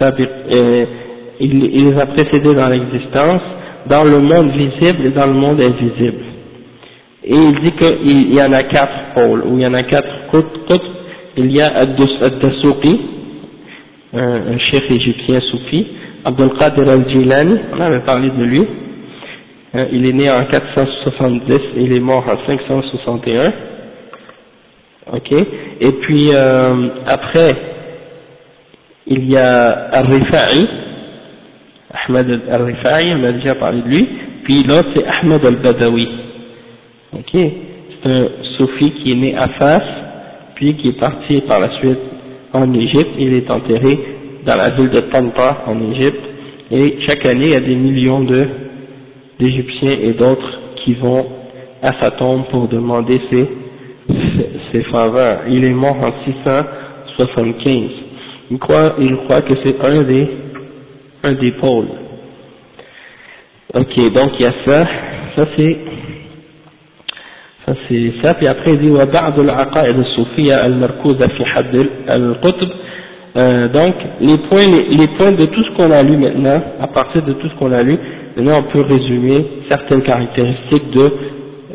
[0.00, 3.42] il, il les a précédés dans l'existence,
[3.86, 6.24] dans le monde visible et dans le monde invisible.
[7.24, 10.08] Et il dit qu'il y en a quatre pôles, ou il y en a quatre
[10.32, 10.80] qutb.
[11.36, 13.00] Il y a Ad-Dasuqi,
[14.12, 15.86] un, chef égyptien soufi,
[16.24, 18.66] Abdul Qadir al-Jilani, on avait parlé de lui,
[19.74, 23.52] hein, il est né en 470 et il est mort en 561.
[25.12, 27.48] Ok, et puis euh, après,
[29.10, 30.68] il y a Al-Rifa'i,
[31.92, 34.08] Ahmed al-Rifa'i, on a déjà parlé de lui,
[34.44, 36.08] puis l'autre c'est Ahmed al-Badawi.
[37.14, 39.82] Ok C'est un soufi qui est né à Fas,
[40.54, 41.98] puis qui est parti par la suite
[42.52, 43.98] en Égypte, il est enterré
[44.46, 46.22] dans la ville de Tanta en Égypte,
[46.70, 48.24] et chaque année il y a des millions
[49.40, 51.26] d'Égyptiens et d'autres qui vont
[51.82, 53.48] à sa tombe pour demander ses,
[54.70, 55.40] ses faveurs.
[55.48, 57.99] Il est mort en 675
[58.51, 60.27] Il croit, il croit que c'est un des
[61.23, 61.87] un des pôles.
[63.73, 64.87] Ok, donc il y a ça,
[65.35, 65.77] ça c'est
[67.65, 71.75] ça c'est ça, puis après il dit وبعض العقائد الصوفية المركوزة في حد
[72.09, 72.69] القطب
[73.37, 76.87] euh, donc les points, les, les, points de tout ce qu'on a lu maintenant, à
[76.87, 77.97] partir de tout ce qu'on a lu,
[78.37, 81.11] maintenant on peut résumer certaines caractéristiques de,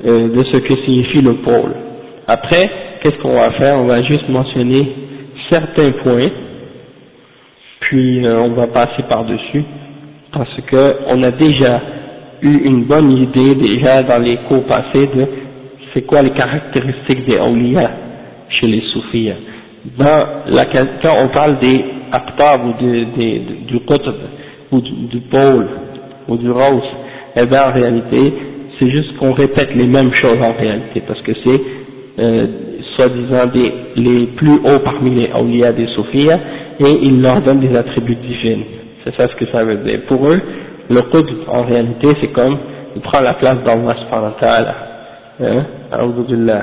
[0.06, 1.72] euh, de ce que signifie le pôle.
[2.26, 2.70] Après,
[3.02, 4.88] qu'est-ce qu'on va faire On va juste mentionner
[5.50, 6.30] certains points
[7.85, 9.63] puis euh, on va passer par-dessus,
[10.33, 11.81] parce que on a déjà
[12.41, 15.27] eu une bonne idée déjà dans les cours passés de
[15.93, 17.91] c'est quoi les caractéristiques des awliya
[18.49, 19.29] chez les soufis.
[19.97, 20.25] Dans
[21.03, 24.15] quand on parle des aqtab ou du qutb
[24.71, 25.67] ou du, pôle
[26.27, 26.89] ou du rose,
[27.35, 28.33] eh bien en réalité
[28.79, 31.61] c'est juste qu'on répète les mêmes choses en réalité parce que c'est
[32.17, 32.47] euh,
[32.95, 33.51] soi-disant
[33.95, 36.29] les plus hauts parmi les awliya des soufis
[36.80, 38.62] et il leur donne des attributs divins.
[39.04, 40.00] C'est ça ce que ça veut dire.
[40.06, 40.40] Pour eux,
[40.88, 42.58] le qudb, en réalité, c'est comme,
[42.96, 44.32] il prend la place d'Allah subhanahu
[45.40, 46.62] hein,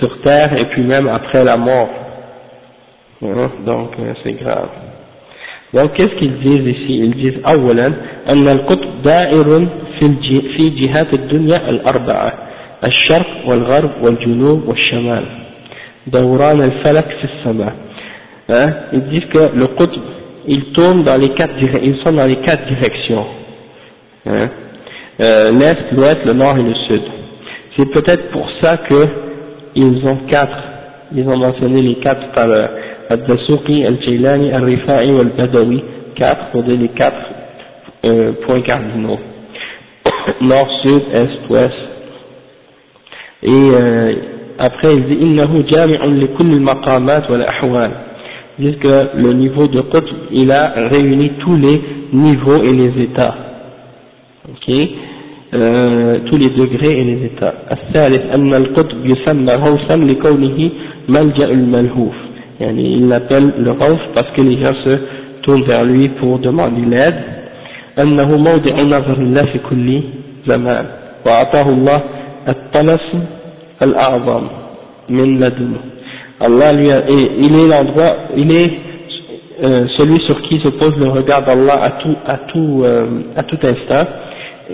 [0.00, 1.88] sur terre et puis même après la mort.
[3.22, 4.68] Hein, donc, euh, c'est grave.
[5.74, 7.92] Donc, qu'est-ce qu'ils disent ici Ils disent, أولا,
[8.28, 10.14] أن القطب دائر في
[10.56, 12.32] في جهات الدنيا الأربعة
[12.84, 15.24] الشرق والغرب والجنوب والشمال
[16.06, 17.74] دوران الفلك في السماء
[18.49, 18.73] Hein?
[18.91, 20.01] ils disent que le Qutb,
[20.47, 23.25] il tourne dans les quatre, ils sont dans les quatre directions,
[24.25, 24.49] hein?
[25.21, 27.01] euh, l'est, l'ouest, le nord et le sud.
[27.77, 29.07] C'est peut-être pour ça que
[29.75, 30.57] ils ont quatre,
[31.15, 32.65] ils ont mentionné les quatre par euh,
[33.09, 35.83] Al-Dasuqi, Al-Jailani, Al-Rifa'i ou Al-Badawi,
[36.15, 37.15] quatre, pour dire les quatre
[38.05, 39.19] euh, points cardinaux,
[40.41, 41.73] nord, sud, est, ouest.
[43.41, 44.15] Et euh,
[44.59, 47.91] après il dit «Innahu jami'un li kulli maqamat wa ahwal»
[48.58, 51.80] que le niveau de Qutb, il a réuni tous les
[52.12, 53.34] niveaux et les états.
[54.50, 54.74] Ok
[55.54, 57.54] euh, tous les degrés et les états.
[57.72, 60.70] الثالث أن القطب يسمى غوثا لكونه
[61.08, 62.14] ملجأ الملهوف.
[62.60, 64.98] يعني il l'appelle le غوث parce que les gens se
[65.42, 67.38] tournent vers lui pour demander l'aide.
[67.98, 70.02] أنه موضع نظر الله في كل
[70.46, 70.86] زمان
[71.26, 72.00] وأعطاه الله
[72.48, 73.06] الطلس
[73.82, 74.48] الأعظم
[75.08, 75.80] من لدنه
[76.42, 78.70] Allah lui a, il est l'endroit, il est
[79.64, 83.06] euh, celui sur qui se pose le regard d'Allah à tout, à tout, euh,
[83.36, 84.06] à tout instant,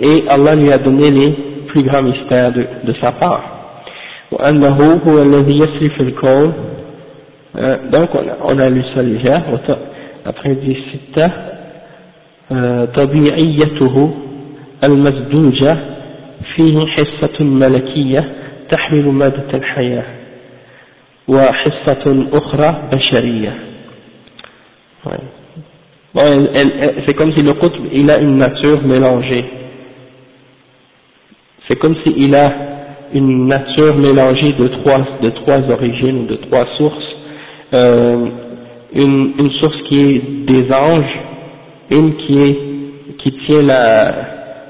[0.01, 1.31] et Allah lui a donné les
[1.67, 3.51] plus grands mystères de, de sa part.
[4.31, 6.53] وأنه هو الذي يسري في الكون
[7.91, 8.09] donc
[8.43, 9.43] on a lu ça déjà
[10.25, 11.31] après dit ستة
[12.95, 14.11] طبيعيته
[14.83, 15.77] المزدوجة
[16.55, 18.23] فيه حصة ملكية
[18.69, 20.03] تحمل مادة الحياة
[21.29, 23.53] وحصة أخرى بشرية
[26.13, 26.47] bon,
[27.05, 29.45] c'est comme si le qutb il a une nature mélangée
[31.67, 32.51] c'est comme s'il a
[33.13, 37.15] une nature mélangée de trois, de trois origines ou de trois sources
[37.73, 38.25] euh,
[38.93, 41.19] une, une source qui est des anges
[41.91, 42.57] une qui est
[43.19, 44.13] qui tient la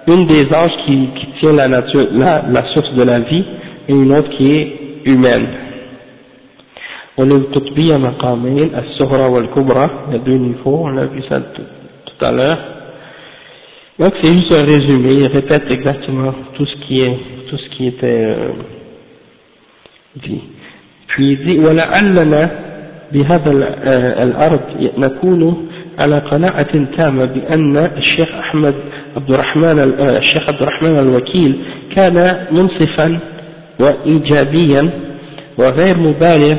[0.08, 3.44] une des anges qui, qui tient la nature la, la source de la vie
[3.88, 4.68] et une autre qui est
[5.06, 5.48] humaine
[7.21, 10.81] وللقطبية مقامين الصغرى والكبرى il y a deux niveaux.
[10.85, 11.63] On a vu ça tout,
[12.07, 12.59] tout à l'heure.
[13.99, 15.11] Donc c'est juste un résumé.
[15.13, 17.17] Il répète exactement tout ce qui est
[17.49, 18.49] tout ce qui était euh,
[20.25, 20.41] dit.
[21.09, 22.51] Puis il dit ولعلنا
[23.13, 23.51] بهذا
[24.23, 24.61] الأرض
[24.99, 28.75] نكون على قناعة تامة بأن الشيخ أحمد
[29.17, 31.59] عبد الرحمن الشيخ عبد الرحمن الوكيل
[31.97, 33.19] كان منصفا
[33.81, 34.91] وإيجابيا
[35.59, 36.57] وغير مبالغ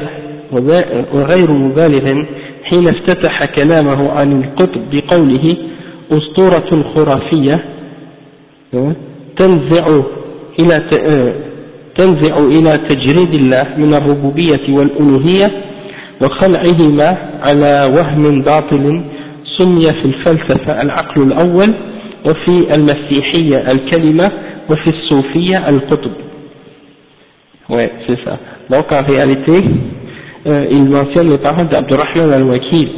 [1.13, 2.23] وغير مبالغ
[2.63, 5.57] حين افتتح كلامه عن القطب بقوله
[6.11, 7.59] أسطورة خرافية
[9.37, 10.01] تنزع
[10.59, 10.81] إلى
[11.95, 15.51] تنزع إلى تجريد الله من الربوبية والألوهية
[16.21, 19.01] وخلعهما على وهم باطل
[19.57, 21.73] سمي في الفلسفة العقل الأول
[22.25, 24.31] وفي المسيحية الكلمة
[24.69, 26.11] وفي الصوفية القطب
[27.69, 28.37] Ouais, c'est ça.
[28.69, 29.63] Donc en réalité,
[30.47, 32.89] euh, il mentionne les paroles d'Abdurrahman al-Wakil,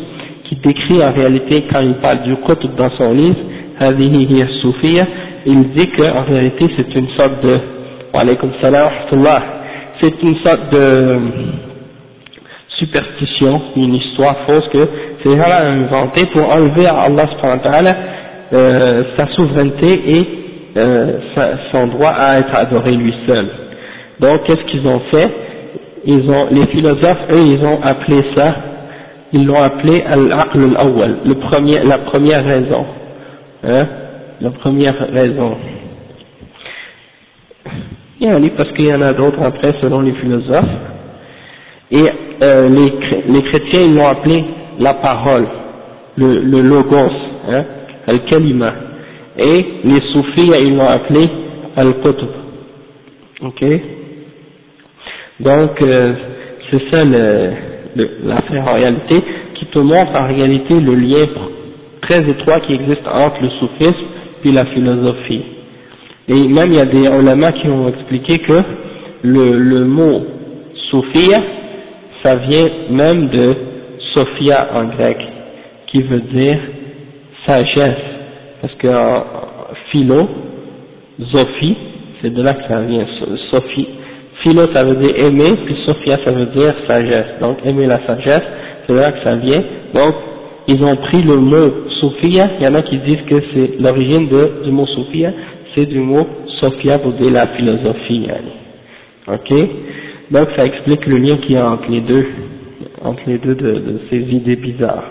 [0.45, 3.37] qui décrit en réalité, quand il parle du Qutb dans son livre,
[5.45, 7.59] il dit qu'en réalité c'est une sorte de,
[10.01, 11.19] c'est une sorte de euh,
[12.77, 14.87] superstition, une histoire fausse que
[15.23, 17.25] ces gens-là ont inventée pour enlever à Allah
[18.53, 20.27] euh, sa souveraineté et
[20.77, 21.19] euh,
[21.71, 23.47] son droit à être adoré lui seul.
[24.19, 25.29] Donc qu'est-ce qu'ils ont fait?
[26.05, 28.55] Ils ont, Les philosophes, eux, ils ont appelé ça,
[29.31, 32.85] ils l'ont appelé al-aql al-awwal, le premier, la première raison.
[33.63, 33.87] Hein,
[34.41, 35.57] la première raison.
[38.19, 40.65] Il y a parce qu'il y en a d'autres après selon les philosophes.
[41.91, 42.03] Et
[42.41, 42.93] euh, les,
[43.27, 44.43] les chrétiens, ils l'ont appelé
[44.79, 45.47] la parole,
[46.15, 47.11] le, le logos,
[47.49, 47.63] hein,
[48.07, 48.73] al-kalima.
[49.37, 51.29] Et les soufis, ils l'ont appelé
[51.75, 52.29] al-qutb.
[53.41, 53.63] Ok?
[55.39, 56.13] Donc, euh,
[56.69, 57.03] c'est ça
[58.23, 59.15] l'affaire en réalité,
[59.55, 61.25] qui te montre en réalité le lien
[62.01, 64.05] très étroit qui existe entre le soufisme
[64.41, 65.41] puis la philosophie.
[66.27, 68.61] Et même il y a des ulama qui ont expliqué que
[69.23, 70.21] le, mot
[70.89, 71.39] soufia,
[72.23, 73.55] ça vient même de
[74.13, 75.17] sophia en grec,
[75.87, 76.59] qui veut dire
[77.45, 78.03] sagesse,
[78.61, 78.87] parce que
[79.91, 80.29] philo,
[81.21, 81.77] zophie,
[82.21, 83.05] c'est de là que ça vient,
[83.51, 83.87] sophie,
[84.43, 88.43] philo ça veut dire aimer, puis sophia ça veut dire sagesse, donc aimer la sagesse,
[88.85, 89.63] c'est là que ça vient,
[89.95, 90.13] donc
[90.67, 94.29] ils ont pris le mot sophia, il y en a qui disent que c'est l'origine
[94.63, 95.31] du mot sophia,
[95.75, 96.27] c'est du mot
[96.61, 98.27] sophia pour dire la philosophie,
[99.27, 99.53] ok?
[100.31, 102.25] Donc ça explique le lien qu'il y a entre les deux,
[103.01, 105.03] entre les deux de, ces idées bizarres.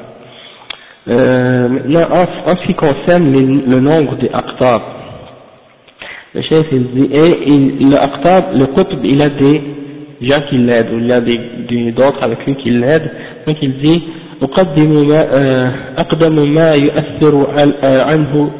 [1.09, 2.07] Euh, maintenant,
[2.47, 4.83] en, ce qui concerne le nombre des aqtab,
[6.35, 9.62] le chef il dit, et il, le aqtab, le qutb, il a des
[10.23, 13.11] gens qui l'aident, ou il a des d'autres avec lui qui l'aident,
[13.47, 14.03] donc il dit,
[14.42, 15.21] أقدم ما
[15.99, 17.47] أقدم ما يؤثر
[17.85, 18.51] عنه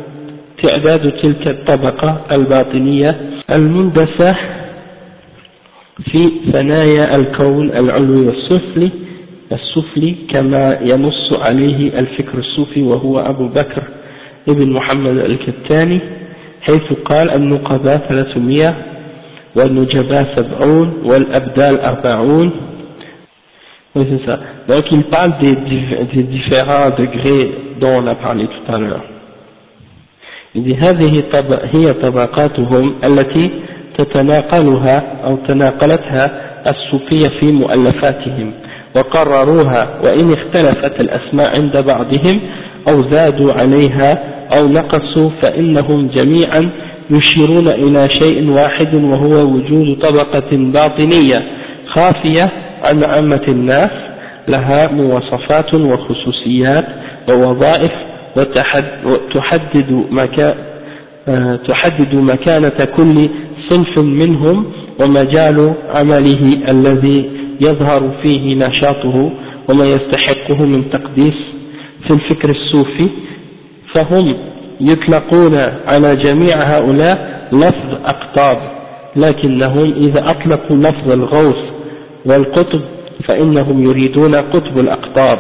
[0.63, 3.21] تعداد تلك الطبقة الباطنية
[3.55, 4.37] المندسة
[6.11, 8.91] في ثنايا الكون العلوي والسفلي.
[9.53, 13.83] السفلي كما ينص عليه الفكر الصوفي وهو أبو بكر
[14.49, 16.01] ابن محمد الكتاني.
[16.63, 18.75] حيث قال النقباء ثلاثمية
[19.57, 22.51] والنجباء سبعون والأبدال أربعون
[23.95, 24.39] Oui, c'est ça.
[24.69, 25.55] Donc, il parle des,
[26.15, 29.05] des différents degrés dont on a parlé tout à l'heure.
[30.55, 31.23] Il dit, هذه
[31.73, 33.51] هي طبقاتهم التي
[33.99, 36.25] تتناقلها أو تناقلتها
[36.71, 38.53] الصوفية في مؤلفاتهم
[38.97, 42.41] وقرروها وإن اختلفت الأسماء عند بعضهم
[42.89, 44.19] أو زادوا عليها
[44.57, 46.71] أو نقصوا فإنهم جميعا
[47.11, 51.43] يشيرون إلى شيء واحد وهو وجود طبقة باطنية
[51.87, 52.49] خافية
[52.85, 53.91] عن عامة الناس
[54.49, 56.87] لها مواصفات وخصوصيات
[57.31, 57.93] ووظائف
[59.07, 60.55] وتحدد مكان
[61.69, 63.29] تحدد مكانة كل
[63.71, 64.65] صنف منهم
[65.01, 69.31] ومجال عمله الذي يظهر فيه نشاطه
[69.69, 71.35] وما يستحقه من تقديس
[72.07, 73.09] في الفكر الصوفي
[73.95, 74.37] فهم
[74.81, 78.59] يطلقون على جميع هؤلاء لفظ أقطاب
[79.17, 81.57] لكنهم إذا أطلقوا لفظ الغوث
[82.27, 82.81] والقطب
[83.29, 85.39] فإنهم يريدون قطب الأقطاب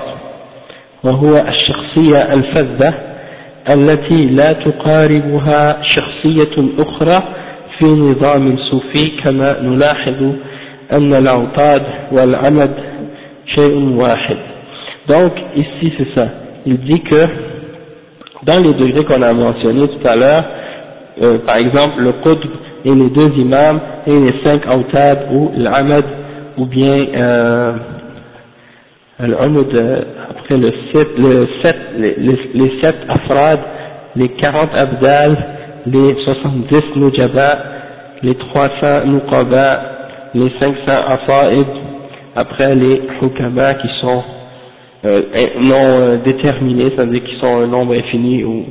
[1.04, 2.94] وهو الشخصية الفذة
[3.70, 7.22] التي لا تقاربها شخصية أخرى
[7.78, 10.32] في نظام صوفي كما نلاحظ
[10.92, 12.74] أن الأوطاد والعمد
[13.46, 14.36] شيء واحد.
[15.08, 16.41] Donc ici c'est ça.
[16.66, 17.26] Il dit que
[18.44, 20.44] dans les degrés qu'on a mentionnés tout à l'heure
[21.22, 22.50] euh, par exemple le qutb
[22.84, 26.04] et les deux imams et les cinq autad ou l'amad
[26.58, 27.72] ou bien euh,
[29.20, 33.60] euh, après le sept, le sept, les, sept afrad,
[34.16, 35.36] les 40 abdal,
[35.86, 37.58] les 70 nujaba,
[38.22, 39.80] les 300 nuqaba,
[40.34, 41.66] les 500 asaib,
[42.34, 44.22] après les hukama qui sont
[45.04, 45.22] euh,
[45.60, 48.64] non euh, déterminés, c'est-à-dire qui sont un nombre infini ou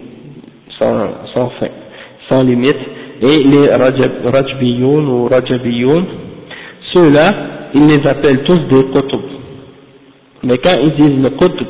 [0.80, 1.68] sans, fin,
[2.30, 2.78] sans limite,
[3.22, 6.06] et les rajbiyoun ou rajabiyoun,
[6.94, 7.34] ceux-là,
[7.74, 9.22] ils les appellent tous des qutb.
[10.44, 11.68] Mais quand ils disent le qutb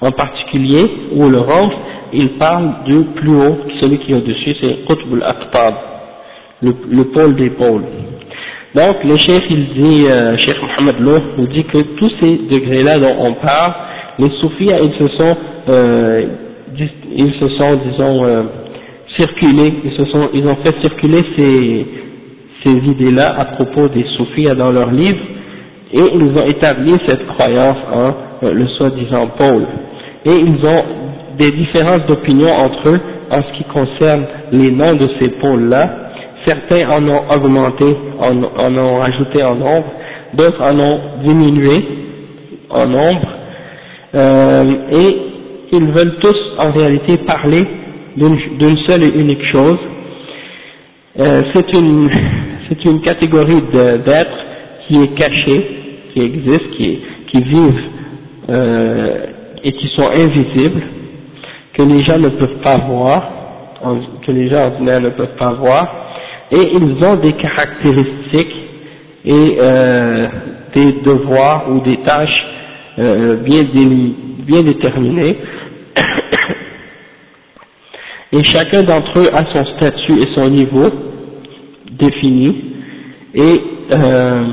[0.00, 1.70] en particulier, ou le rang,
[2.12, 5.74] ils parlent du plus haut, celui qui est au-dessus, c'est qutb al-aqtab,
[6.62, 7.84] le, le pôle des pôles.
[8.74, 12.98] Donc le chef il dit, euh, Cheikh Mohamed Loh nous dit que tous ces degrés-là
[13.00, 13.74] dont on parle,
[14.18, 15.36] les soufis ils se sont,
[15.68, 16.22] euh,
[17.16, 18.42] ils se sont disons euh,
[19.16, 21.86] circulés, ils se sont, ils ont fait circuler ces,
[22.64, 25.20] ces idées-là à propos des soufis dans leurs livres
[25.92, 29.66] et ils ont établi cette croyance en euh, le soi-disant pôle.
[30.24, 30.82] Et ils ont
[31.38, 33.00] des différences d'opinion entre eux
[33.30, 35.90] en ce qui concerne les noms de ces pôles-là.
[36.44, 37.84] Certains en ont augmenté,
[38.18, 39.86] en, en ont ajouté en nombre,
[40.34, 41.84] d'autres en ont diminué
[42.70, 43.37] en nombre,
[44.14, 45.16] euh, et
[45.72, 47.64] ils veulent tous en réalité parler
[48.16, 49.78] d'une seule et unique chose.
[51.18, 52.10] Euh, c'est une,
[52.84, 54.44] une catégorie d'êtres
[54.86, 55.66] qui est cachée,
[56.12, 57.82] qui existent, qui, qui vivent
[58.48, 59.26] euh,
[59.62, 60.82] et qui sont invisibles,
[61.74, 63.30] que les gens ne peuvent pas voir,
[64.26, 65.86] que les gens ordinaires ne peuvent pas voir,
[66.50, 68.56] et ils ont des caractéristiques
[69.24, 69.58] et
[70.74, 72.46] des devoirs ou des tâches
[72.98, 73.64] euh, bien,
[74.46, 75.36] bien déterminées,
[78.32, 80.90] et chacun d'entre eux a son statut et son niveau
[81.92, 82.64] défini,
[83.34, 83.60] et
[83.92, 84.44] euh,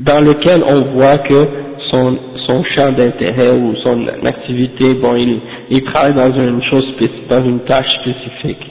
[0.00, 1.48] dans lequel on voit que
[1.90, 6.84] son, son champ d'intérêt ou son activité, bon, il, il travaille dans une chose
[7.28, 8.66] dans une tâche spécifique.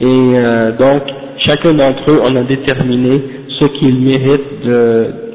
[0.00, 1.02] Et euh, donc,
[1.38, 5.25] chacun d'entre eux, on a déterminé ce qu'il mérite de,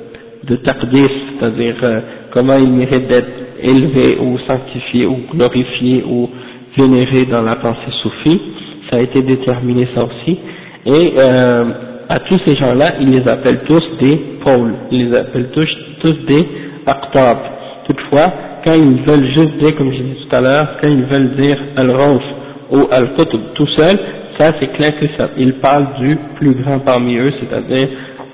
[0.44, 2.00] de taqdis, c'est-à-dire euh,
[2.32, 3.30] comment il mérite d'être
[3.62, 6.30] élevé ou sanctifié ou glorifié ou
[6.78, 8.42] vénéré dans la pensée soufie.
[8.90, 10.40] Ça a été déterminé ça aussi.
[10.86, 11.66] Et euh,
[12.10, 15.70] à tous ces gens-là, ils les appellent tous des pôles, ils les appellent tous,
[16.02, 16.46] tous des
[16.86, 17.38] aqtab.
[17.86, 18.34] Toutefois,
[18.66, 21.58] quand ils veulent juste dire, comme j'ai dit tout à l'heure, quand ils veulent dire
[21.78, 22.24] al-rawf
[22.72, 24.00] ou al-qutb tout seul,
[24.38, 27.88] ça c'est clair que ça, ils parlent du plus grand parmi eux, c'est-à-dire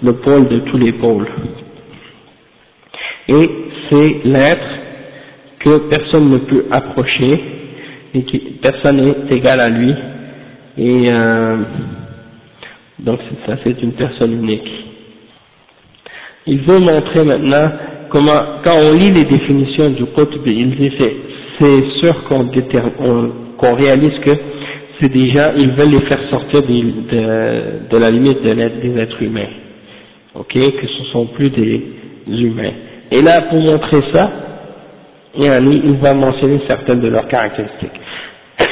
[0.03, 1.27] le pôle de tous les pôles.
[3.29, 3.49] Et
[3.89, 4.67] c'est l'être
[5.59, 7.43] que personne ne peut approcher
[8.13, 9.93] et que personne n'est égal à lui.
[10.77, 11.57] Et euh,
[12.99, 14.69] donc ça c'est une personne unique.
[16.45, 17.71] Il veut montrer maintenant
[18.09, 20.91] comment, quand on lit les définitions du qutb, il dit
[21.59, 22.49] c'est sûr qu'on
[23.57, 24.31] qu'on réalise que
[24.99, 29.49] c'est déjà, ils veulent les faire sortir de, de, la limite de des êtres humains,
[30.35, 31.83] ok, que ce sont plus des
[32.27, 32.73] humains.
[33.10, 34.30] Et là, pour montrer ça,
[35.38, 38.00] il va mentionner certaines de leurs caractéristiques.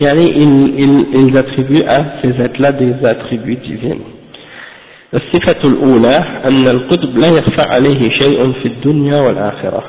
[0.00, 4.00] يعني ils, ils attribuent à ces êtres-là des attributs divins.
[5.14, 9.82] الصفة الأولى أن القطب لا يخفى عليه شيء في الدنيا والآخرة.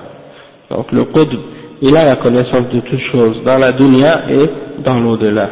[0.71, 1.39] Donc le qutb,
[1.81, 4.49] il a la connaissance de toutes choses dans la dunya et
[4.83, 5.49] dans l'au-delà.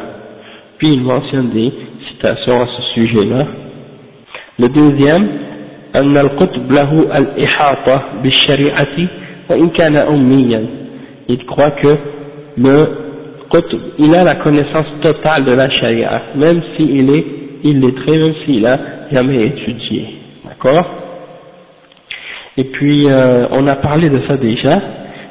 [0.78, 1.72] Puis il mentionne des
[2.08, 3.46] citations à ce sujet-là.
[4.58, 5.28] Le deuxième,
[5.96, 9.08] أن القطب له الإحاطة بالشريعة
[9.50, 10.66] وإن كان أميا.
[11.28, 11.96] Il croit que
[12.56, 13.00] le
[13.98, 17.24] il a la connaissance totale de la charia, même s'il est
[17.64, 18.78] illettré, même s'il a
[19.10, 20.06] jamais étudié.
[20.44, 20.88] D'accord
[22.56, 24.80] Et puis, euh, on a parlé de ça déjà,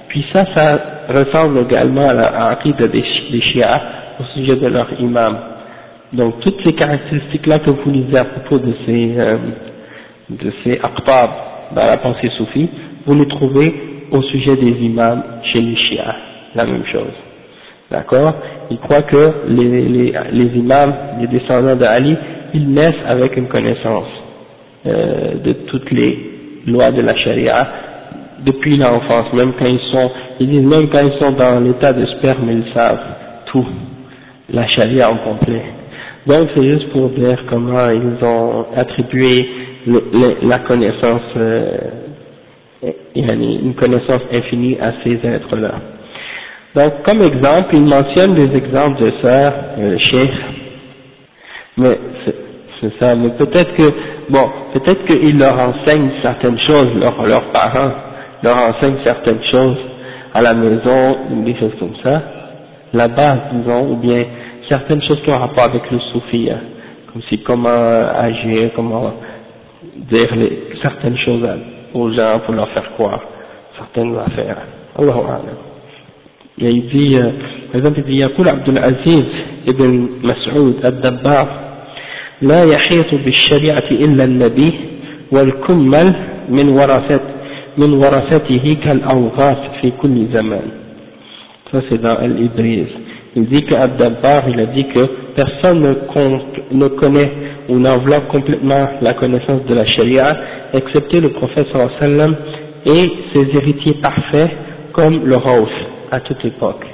[0.10, 0.80] puis ça, ça
[1.10, 3.04] ressemble également à la des, des
[4.20, 5.38] au sujet de leur imam.
[6.12, 9.38] Donc toutes ces caractéristiques-là que vous lisez à propos de ces, euh,
[10.31, 11.31] de ces aqtab
[11.75, 12.69] dans la pensée soufie,
[13.07, 13.75] vous les trouvez
[14.11, 15.23] au sujet des imams
[15.53, 16.17] chez les Shia,
[16.55, 17.13] la même chose.
[17.91, 18.35] D'accord?
[18.71, 22.17] Ils croient que les, les, les imams, les descendants d'Ali,
[22.55, 24.09] ils naissent avec une connaissance
[24.87, 26.19] euh, de toutes les
[26.67, 27.69] lois de la charia
[28.45, 30.11] depuis l'enfance, même quand ils sont,
[30.41, 33.01] ils disent même quand ils sont dans l'état de sperme, ils savent
[33.47, 33.67] tout,
[34.53, 35.63] la charia en complet.
[36.27, 39.47] Donc c'est juste pour dire comment ils ont attribué
[39.87, 41.79] la connaissance, euh,
[43.15, 45.75] une connaissance infinie à ces êtres-là.
[46.75, 50.33] Donc comme exemple, ils mentionnent des exemples de sœurs, euh, cheikh,
[51.77, 51.99] mais
[52.81, 53.93] c'est ça, mais peut-être que,
[54.31, 57.93] bon, peut-être qu'ils leur enseignent certaines choses, leurs parents
[58.43, 59.79] leur enseignent certaines choses
[60.35, 62.23] à la maison, des choses comme ça,
[62.93, 64.25] la base disons, ou bien
[64.69, 66.59] certaines choses qui ont rapport avec le soufi, hein,
[67.13, 69.13] comme si comment agir, comment
[69.97, 70.29] dire
[70.83, 71.49] certaines choses
[71.95, 73.21] aux gens pour leur faire croire
[73.77, 74.59] certaines affaires.
[74.99, 75.41] Allah
[76.59, 77.31] Et il dit, euh,
[77.73, 79.25] par exemple, il dit, يقول عبد العزيز
[79.69, 81.49] ابن مسعود الدبار
[82.43, 84.73] لا يحيط بالشريعة إلا النبي
[85.33, 86.15] والكمل
[86.49, 87.21] من ورثة
[87.79, 90.71] من ورثته كالأوغاث في كل زمان.
[91.73, 92.87] Ça c'est dans Al-Ibriz.
[93.37, 95.01] Il dit qu'Abdabbar, il a dit que
[95.35, 97.33] personne ne, compte, ne connaît
[97.70, 100.38] ou n'enveloppe complètement la connaissance de la charia,
[100.74, 101.68] excepté le prophète
[102.00, 102.36] sallam
[102.86, 104.52] et ses héritiers parfaits,
[104.94, 105.70] comme le Rauf,
[106.12, 106.86] à toute époque.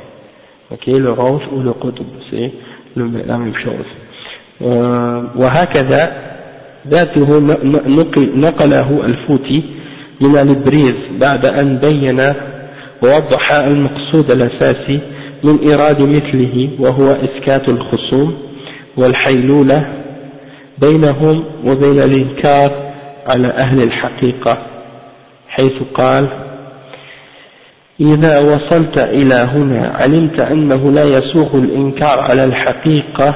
[0.71, 2.51] Ok, le Rauf ou le Qutb, c'est
[2.95, 3.85] la même chose.
[5.35, 6.11] وهكذا
[6.87, 7.39] ذاته
[8.35, 9.63] نقله الفوتي
[10.21, 12.33] من الإبريز بعد أن بين
[13.03, 14.99] ووضح المقصود الأساسي
[15.43, 18.33] من إيراد مثله وهو إسكات الخصوم
[18.97, 19.98] والحيلولة
[20.80, 22.70] بينهم وبين الإنكار
[23.26, 24.58] على أهل الحقيقة
[25.48, 26.28] حيث قال
[28.00, 33.34] إذا وصلت إلى هنا علمت أنه لا يسوغ الإنكار على الحقيقة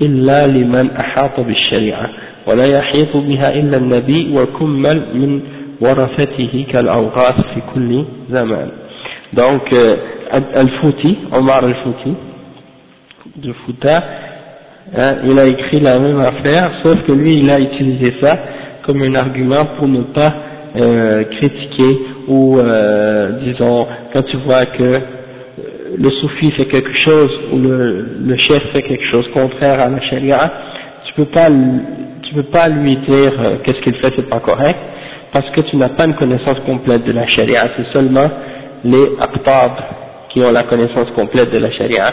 [0.00, 2.10] إلا لمن أحاط بالشريعة
[2.46, 5.40] ولا يحيط بها إلا النبي وكمل من
[5.80, 8.68] ورثته كالأوغاث في كل زمان.
[9.34, 9.96] Donc euh,
[10.30, 12.14] Al-Fouti, Omar Al-Fouti,
[13.36, 14.02] de Fouta,
[14.96, 18.38] hein, il a écrit la même affaire, sauf que lui, il a utilisé ça
[18.84, 20.34] comme un argument pour ne pas
[20.76, 24.98] euh, critiquer ou, euh, disons, quand tu vois que euh,
[25.98, 30.52] le soufi fait quelque chose ou le, chef fait quelque chose contraire à la charia,
[31.06, 31.48] tu peux pas,
[32.22, 34.78] tu peux pas lui dire euh, qu'est-ce qu'il fait c'est pas correct,
[35.32, 38.30] parce que tu n'as pas une connaissance complète de la charia, c'est seulement
[38.84, 39.72] les aqtab
[40.30, 42.12] qui ont la connaissance complète de la charia,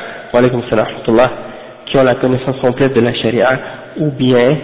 [1.89, 3.59] qui ont la connaissance complète de la charia,
[3.99, 4.57] ou bien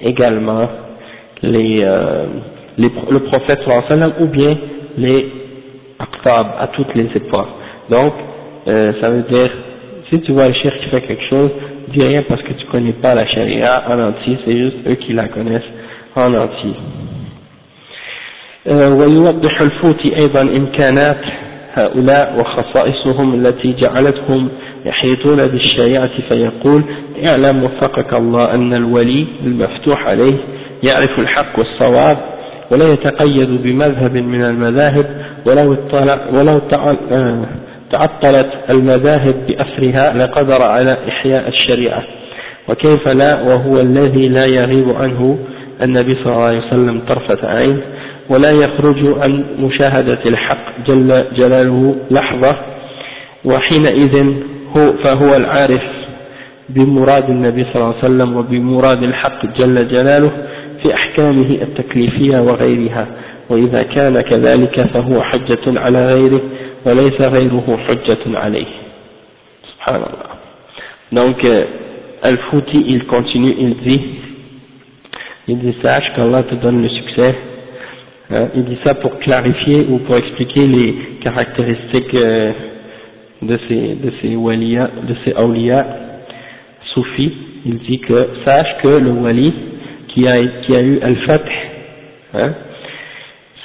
[0.00, 0.68] également
[1.42, 2.26] les, euh,
[2.78, 3.60] les le prophète
[4.20, 4.56] ou bien
[4.98, 5.26] les
[5.98, 7.48] aqtab à toutes les époques.
[7.90, 8.14] Donc,
[8.68, 9.50] euh, ça veut dire,
[10.10, 11.50] si tu vois le shir qui fait quelque chose,
[11.88, 15.12] dis rien parce que tu connais pas la charia en entier, c'est juste eux qui
[15.12, 15.70] la connaissent
[16.14, 16.74] en entier.
[18.66, 21.20] ويوضح الفوتي أيضا إمكانات
[21.74, 24.48] هؤلاء وخصائصهم التي جعلتهم
[24.85, 26.83] يحيطون بالشريعة فيقول
[27.25, 30.37] اعلم وفقك الله أن الولي المفتوح عليه
[30.83, 32.17] يعرف الحق والصواب
[32.71, 35.05] ولا يتقيد بمذهب من المذاهب
[35.45, 35.77] ولو,
[36.33, 36.59] ولو
[37.91, 42.03] تعطلت المذاهب بأسرها لقدر على إحياء الشريعة.
[42.69, 45.39] وكيف لا؟ وهو الذي لا يغيب عنه
[45.83, 47.81] النبي صلى الله عليه وسلم طرفة عين
[48.29, 52.55] ولا يخرج عن مشاهدة الحق جل جلاله لحظة
[53.45, 54.33] وحينئذ
[54.77, 55.81] هو فهو العارف
[56.69, 60.31] بمراد النبي صلى الله عليه وسلم وبمراد الحق جل جلاله
[60.83, 63.07] في أحكامه التكليفية وغيرها.
[63.49, 66.41] وإذا كان كذلك فهو حجة على غيره
[66.85, 68.71] وليس غيره حجة عليه.
[69.73, 70.31] سبحان الله.
[71.11, 71.65] Donc euh,
[72.23, 74.01] Al-Fouti il continue il dit
[75.47, 77.35] il dit sache qu'Allah te donne le succès
[78.33, 82.53] Hein, il dit ça pour clarifier ou pour expliquer les caractéristiques euh,
[83.41, 85.85] de ces de ces waliya, de ces awliya
[86.93, 87.33] soufis.
[87.65, 89.53] Il dit que sache que le wali
[90.09, 91.49] qui a qui a eu al-fath,
[92.33, 92.53] hein,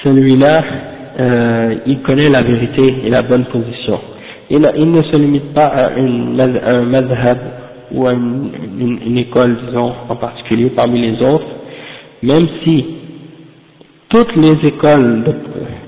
[0.03, 0.63] celui-là,
[1.19, 3.99] euh, il connaît la vérité et la bonne position.
[4.49, 7.37] Il, ne se limite pas à, une, un madhab
[7.91, 8.51] ou à une,
[9.05, 11.47] une, école, disons, en particulier parmi les autres,
[12.23, 12.85] même si
[14.09, 15.23] toutes les écoles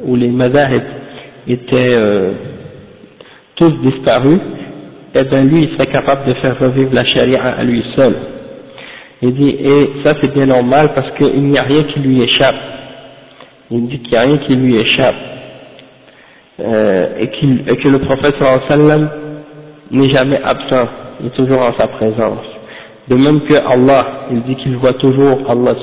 [0.05, 0.83] où les madahib
[1.47, 2.31] étaient euh,
[3.60, 4.39] tous disparus,
[5.14, 8.16] eh bien lui il serait capable de faire revivre la charia à lui seul.
[9.22, 12.55] Il dit, et ça c'est bien normal parce qu'il n'y a rien qui lui échappe.
[13.70, 15.16] Il dit qu'il n'y a rien qui lui échappe.
[16.62, 18.36] Euh, et, que le prophète
[18.68, 19.10] sallam
[19.91, 20.88] n'est jamais absent,
[21.20, 22.45] il est toujours en sa présence.
[23.10, 25.76] De même que Allah, il dit qu'il voit toujours Allah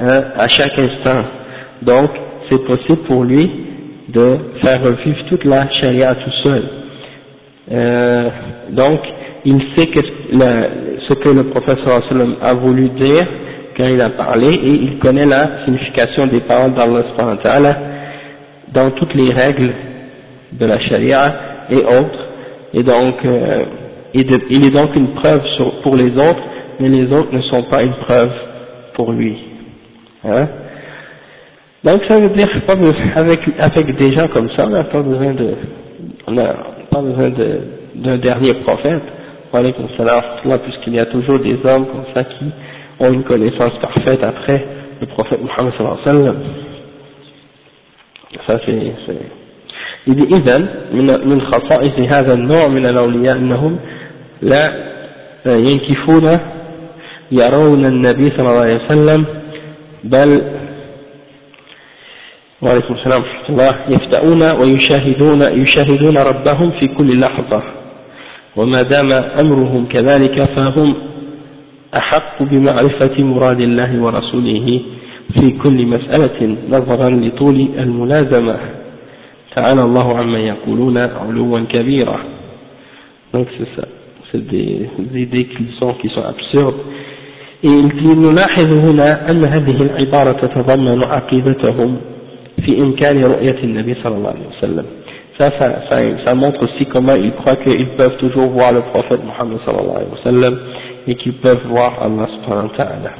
[0.00, 1.24] hein, à chaque instant.
[1.82, 2.10] Donc,
[2.50, 3.67] c'est possible pour lui
[4.08, 6.62] de faire revivre toute la charia tout seul.
[7.70, 8.30] Euh,
[8.70, 9.00] donc,
[9.44, 12.02] il sait que ce que le professeur
[12.42, 13.26] a voulu dire
[13.76, 17.76] quand il a parlé et il connaît la signification des paroles d'Allah
[18.72, 19.72] dans toutes les règles
[20.52, 21.34] de la charia
[21.70, 22.26] et autres.
[22.74, 23.64] Et donc, euh,
[24.14, 25.42] il est donc une preuve
[25.82, 26.42] pour les autres,
[26.80, 28.32] mais les autres ne sont pas une preuve
[28.94, 29.36] pour lui.
[30.24, 30.48] Hein?
[31.83, 32.47] donc ça veut dire
[33.15, 35.49] avec avec des gens comme ça, on n'a pas besoin de
[36.27, 36.55] on n'a
[36.89, 37.29] pas besoin
[37.95, 39.01] d'un dernier prophète.
[39.51, 42.45] puisqu'il y a toujours des hommes comme ça qui
[42.99, 44.65] ont une connaissance parfaite après
[45.01, 46.37] le prophète Muhammad sallallahu alayhi wa sallam.
[48.47, 48.93] Ça c'est
[50.05, 53.77] il dit إذن من من خصائص هذا النوع من الأولياء أنهم
[54.41, 54.73] لا
[55.45, 56.39] ينكفون
[57.31, 59.25] يرون النبي صلى الله عليه وسلم
[60.03, 60.41] بل
[62.62, 63.74] وعليكم السلام ورحمة الله.
[63.88, 67.62] يفتؤون ويشاهدون يشاهدون ربهم في كل لحظة.
[68.56, 70.94] وما دام أمرهم كذلك فهم
[71.96, 74.80] أحق بمعرفة مراد الله ورسوله
[75.34, 78.58] في كل مسألة نظرا لطول الملازمة.
[79.56, 82.18] تعالى الله عما يقولون علوا كبيرا
[83.34, 83.86] donc c'est ça.
[84.32, 86.80] C'est des idées qui sont qui sont absurdes.
[87.62, 91.96] Et il dit نلاحظ هنا أن هذه العبارة تتضمن عقيدتهم
[92.65, 94.85] في إمكان رؤية النبي صلى الله عليه وسلم
[95.39, 99.19] ça, ça, ça, ça montre aussi comment ils croient qu'ils peuvent toujours voir le prophète
[99.25, 100.59] Mohammed sallallahu alayhi wa sallam
[101.07, 103.11] et qu'ils peuvent voir Allah subhanahu wa ta'ala.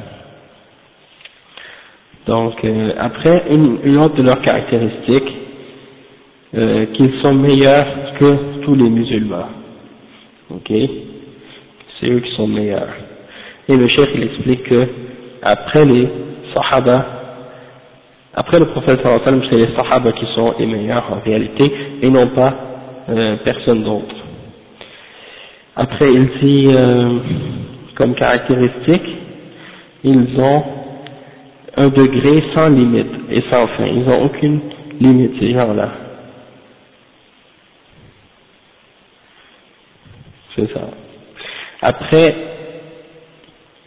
[2.26, 5.32] Donc, euh, après, une, une, autre de leurs caractéristiques,
[6.54, 7.86] euh, qu'ils sont meilleurs
[8.18, 9.48] que tous les musulmans.
[10.50, 10.70] Ok
[12.00, 12.94] C'est eux qui sont meilleurs.
[13.68, 14.88] Et le chef, il explique que,
[15.42, 16.08] après les
[16.54, 17.17] sahaba,
[18.39, 21.69] après le prophète sallallahu c'est les sahaba qui sont les meilleurs en réalité,
[22.01, 22.53] et non pas
[23.09, 24.15] euh, personne d'autre.
[25.75, 27.19] Après, il dit, euh,
[27.95, 29.09] comme caractéristique,
[30.05, 30.63] ils ont
[31.75, 33.85] un degré sans limite et sans fin.
[33.87, 34.61] Ils n'ont aucune
[35.01, 35.89] limite, ces gens-là.
[40.55, 40.87] C'est ça.
[41.81, 42.35] Après,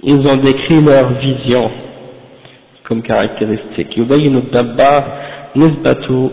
[0.03, 1.71] ils ont décrit leur vision
[2.93, 5.05] comme caractéristique يبين الدبار
[5.57, 6.31] نسبة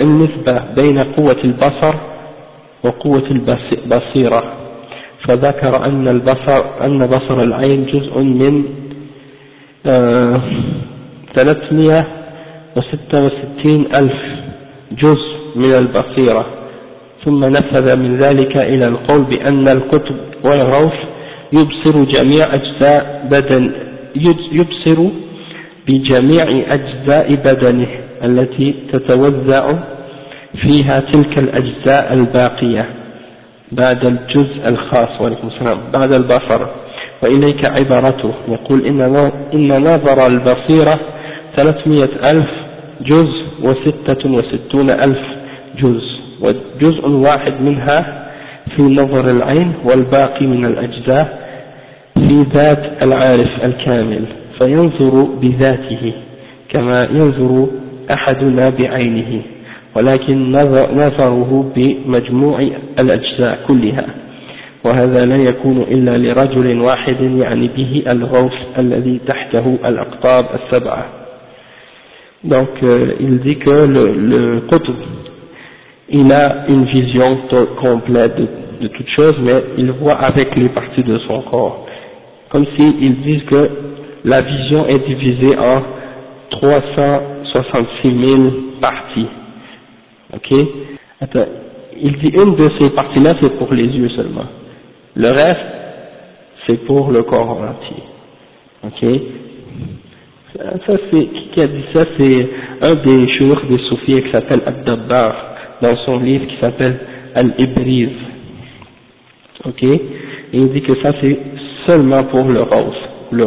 [0.00, 1.94] النسبة بين قوة البصر
[2.84, 4.42] وقوة البصيرة
[5.28, 8.64] فذكر أن البصر أن بصر العين جزء من
[11.34, 12.06] ثلاثمائة
[12.76, 14.20] وستة وستين ألف
[14.92, 16.46] جزء من البصيرة.
[17.24, 20.98] ثم نفذ من ذلك إلى القول بأن القطب والغوث
[21.52, 23.72] يبصر جميع أجزاء بدن
[24.52, 24.98] يبصر
[25.88, 27.86] بجميع أجزاء بدنه
[28.24, 29.72] التي تتوزع
[30.62, 32.86] فيها تلك الأجزاء الباقية
[33.72, 35.20] بعد الجزء الخاص.
[35.20, 35.78] وعليكم السلام.
[35.94, 36.66] بعد البصر.
[37.22, 41.00] وإليك عبارته يقول إن, نظر البصيرة
[41.56, 42.50] ثلاثمية ألف
[43.00, 45.20] جزء وستة وستون ألف
[45.78, 46.22] جزء.
[46.40, 48.28] وجزء واحد منها
[48.76, 51.42] في نظر العين والباقي من الأجزاء
[52.14, 54.24] في ذات العارف الكامل.
[54.60, 56.12] فينظر بذاته
[56.68, 57.66] كما ينظر
[58.10, 59.42] أحدنا بعينه
[59.96, 60.52] ولكن
[60.92, 62.68] نظره بمجموع
[63.00, 64.06] الأجزاء كلها
[64.84, 71.06] وهذا لا يكون إلا لرجل واحد يعني به الغوث الذي تحته الأقطاب السبعة
[72.44, 74.96] donc euh, il dit que le, le qutb
[76.08, 77.38] il a une vision
[77.80, 78.48] complète de,
[78.82, 81.86] de toute chose mais il voit avec les parties de son corps
[82.50, 83.70] comme s'ils disent que
[84.24, 85.82] la vision est divisée en
[86.50, 88.50] 366 000
[88.80, 89.28] parties.
[90.34, 90.52] Ok?
[91.20, 91.46] Attends,
[92.00, 94.46] il dit une de ces parties-là, c'est pour les yeux seulement.
[95.14, 95.60] Le reste,
[96.66, 98.02] c'est pour le corps entier.
[98.84, 99.20] Ok?
[100.86, 102.50] Ça, c'est, qui a dit ça C'est
[102.82, 105.34] un des jours des soufis qui s'appelle Abdabbar,
[105.80, 106.98] dans son livre qui s'appelle
[107.34, 108.10] Al-Ibriz.
[109.64, 109.82] Ok?
[110.52, 111.38] Il dit que ça, c'est
[111.86, 113.00] seulement pour le rose,
[113.30, 113.46] le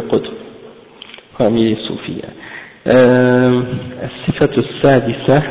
[1.38, 2.22] parmi les soufis.
[4.06, 5.42] الصفة السادسة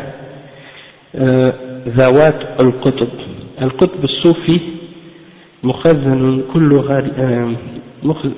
[1.88, 3.08] ذوات القطب.
[3.62, 4.60] القطب الصوفي
[5.64, 7.58] مخزن كل غريب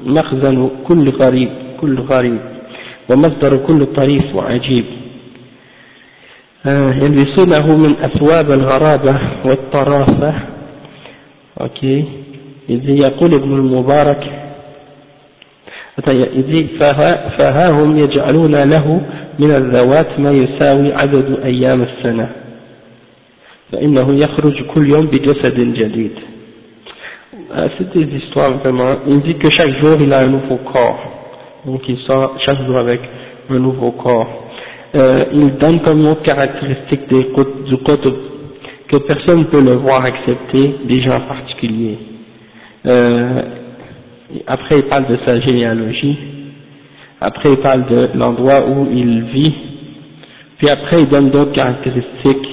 [0.06, 1.50] مخزن كل غريب
[1.82, 2.40] كل غريب
[3.10, 4.86] ومصدر كل طريف وعجيب.
[6.66, 10.34] يلبسونه من أثواب الغرابة والطرافة
[11.62, 12.06] أوكي.
[12.70, 14.47] إذ يقول ابن المبارك.
[17.39, 19.01] فها هم يجعلون له
[19.39, 22.29] من الذوات ما يساوي عدد أيام السنة
[23.73, 26.13] فإنه يخرج كل يوم بجسد جديد
[27.77, 31.03] c'est des histoires vraiment il dit que chaque jour il a un nouveau corps
[31.67, 33.01] donc il sort chaque jour avec
[33.51, 34.29] un nouveau corps
[34.95, 37.25] euh, il donne comme autre caractéristique des,
[37.69, 38.15] du qutb
[38.89, 41.99] que personne ne peut le voir accepter des gens particuliers
[42.87, 43.43] euh,
[44.46, 46.18] après il parle de sa généalogie.
[47.22, 49.54] Après il parle de l'endroit où il vit.
[50.58, 52.50] Puis après il donne d'autres caractéristiques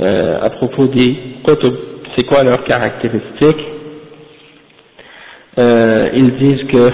[0.00, 1.74] euh, à propos des qutb
[2.16, 3.64] c'est quoi leurs caractéristiques?
[5.58, 6.92] Euh, ils disent que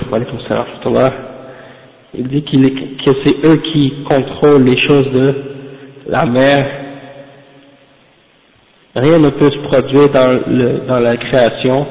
[2.15, 5.35] il dit qu'il que c'est eux qui contrôlent les choses de
[6.09, 6.67] la mer.
[8.95, 11.87] Rien ne peut se produire dans, le, dans la création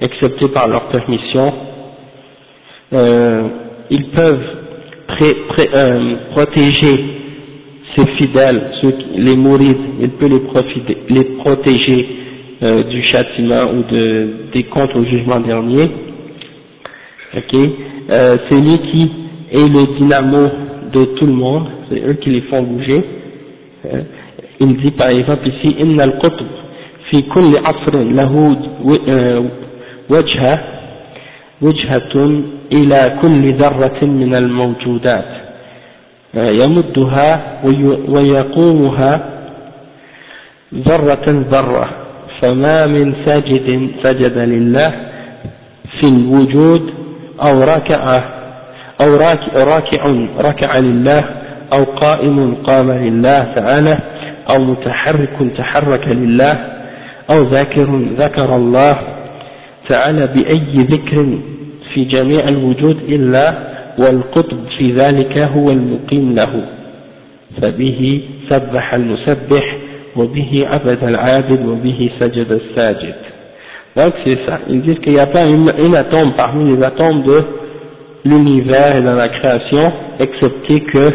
[0.00, 1.52] excepté par leur permission,
[2.92, 3.42] euh,
[3.90, 4.46] ils peuvent
[5.20, 7.04] euh, protéger
[7.96, 10.30] ses fidèles, ceux qui, les mourides, ils peuvent
[11.08, 12.06] les, protéger
[12.62, 13.84] euh, du châtiment ou
[14.52, 15.90] des comptes au jugement dernier.
[17.36, 17.70] Okay.
[18.08, 19.10] c'est lui qui
[19.52, 20.48] est le dynamo
[20.94, 23.04] de tout le monde, c'est eux qui les font bouger.
[24.60, 26.46] il dit par exemple ici, Inna al-Qutb,
[27.10, 28.56] fi kulli asrin lahu
[30.10, 30.60] وجهة
[31.62, 32.42] وجهة
[32.72, 35.24] إلى كل ذرة من الموجودات
[36.34, 37.60] يمدها
[38.08, 39.20] ويقومها
[40.74, 41.88] ذرة ذرة
[42.40, 44.94] فما من ساجد سجد لله
[46.00, 46.94] في الوجود
[47.42, 48.22] أو ركع
[49.00, 49.16] أو
[49.54, 50.06] راكع
[50.40, 51.24] ركع لله
[51.72, 53.98] أو قائم قام لله تعالى
[54.50, 56.54] أو متحرك تحرك لله
[57.30, 58.98] أو ذاكر ذكر الله
[59.89, 61.25] تعالى بأي ذكر
[61.93, 66.65] في جميع الوجود إلا والقطب في ذلك هو المقيم له
[67.61, 69.77] فبه سبح المسبح
[70.15, 73.15] وبه عبد العابد وبه سجد الساجد
[73.95, 77.21] donc c'est ça ils disent qu'il n'y a pas une, une atome parmi les atomes
[77.23, 77.43] de
[78.25, 81.05] l'univers et de la création excepté que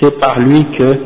[0.00, 0.96] c'est par lui que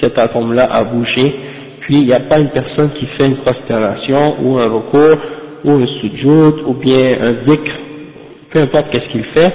[0.00, 1.34] cet atome là a bougé
[1.80, 5.18] puis il n'y a pas une personne qui fait une prosternation ou un recours
[5.63, 7.71] ou un sujoud ou bien un zikr
[8.51, 9.53] peu importe qu'est-ce qu'il fait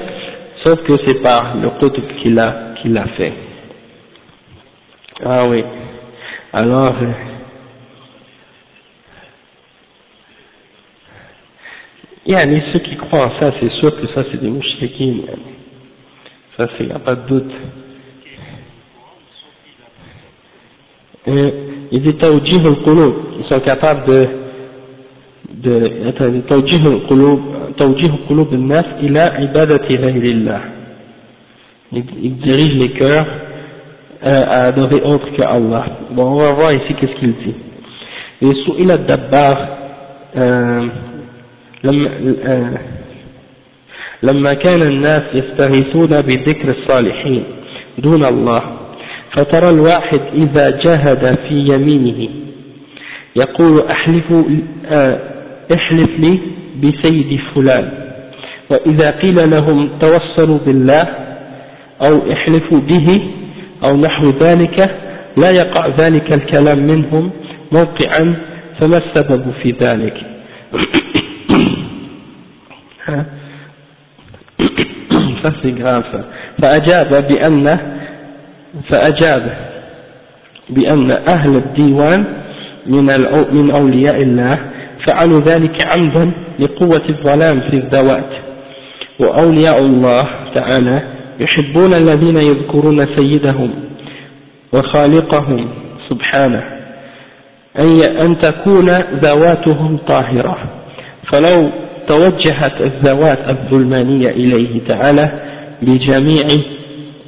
[0.64, 3.32] sauf que c'est par le qutb qu'il a, qu'il a fait.
[5.24, 5.64] Ah oui.
[6.52, 7.12] Alors, euh,
[12.26, 15.26] yani, ceux qui croient en ça, c'est sûr que ça c'est des mouchriquines.
[16.56, 17.52] Ça, il n'y a pas de doute.
[21.26, 21.54] Et,
[21.92, 22.76] il dit Tawjih al
[23.38, 24.28] ils sont capables de,
[25.62, 30.60] de, Tawjih al-Qulub, توجيه قلوب الناس إلى عبادة غير الله.
[31.92, 33.26] Il dirige les cœurs
[34.22, 35.86] à adorer autre que Allah.
[36.10, 37.54] Bon on va voir ici qu'est-ce qu'il dit.
[38.42, 39.68] Et الدبار
[41.84, 42.78] لما
[44.22, 47.44] لما كان الناس يستغيثون بذكر الصالحين
[47.98, 48.62] دون الله
[49.32, 52.28] فترى الواحد إذا جاهد في يمينه
[53.36, 54.32] يقول أحلف
[55.74, 56.38] احلف لي
[56.82, 58.08] بسيد فلان.
[58.70, 61.06] وإذا قيل لهم توصلوا بالله
[62.02, 63.22] أو احلفوا به
[63.84, 64.96] أو نحو ذلك
[65.36, 67.30] لا يقع ذلك الكلام منهم
[67.72, 68.34] موقعا
[68.80, 70.14] فما السبب في ذلك؟
[76.62, 77.78] فأجاب بأن
[78.88, 79.56] فأجاب
[80.70, 82.24] بأن أهل الديوان
[82.86, 84.58] من أولياء الله
[85.08, 88.30] فعلوا ذلك عمدا لقوة الظلام في الذوات.
[89.20, 91.02] وأولياء الله تعالى
[91.40, 93.70] يحبون الذين يذكرون سيدهم
[94.72, 95.68] وخالقهم
[96.08, 96.62] سبحانه
[98.24, 98.90] أن تكون
[99.22, 100.58] ذواتهم طاهرة.
[101.32, 101.70] فلو
[102.08, 105.30] توجهت الذوات الظلمانية إليه تعالى
[105.82, 106.44] بجميع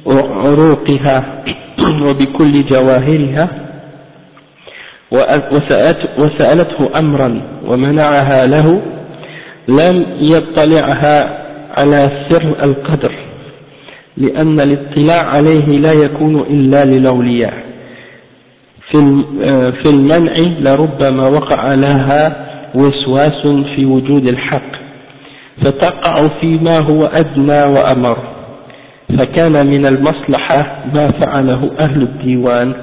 [0.07, 1.43] عروقها
[2.05, 3.70] وبكل جواهرها
[6.17, 8.81] وسألته أمرا ومنعها له
[9.67, 11.41] لم يطلعها
[11.77, 13.11] على سر القدر
[14.17, 17.53] لأن الاطلاع عليه لا يكون إلا للأولياء
[18.91, 19.23] في
[19.83, 24.71] في المنع لربما وقع لها وسواس في وجود الحق
[25.61, 28.17] فتقع فيما هو أدنى وأمر
[29.19, 32.73] فكان من المصلحة ما فعله أهل الديوان.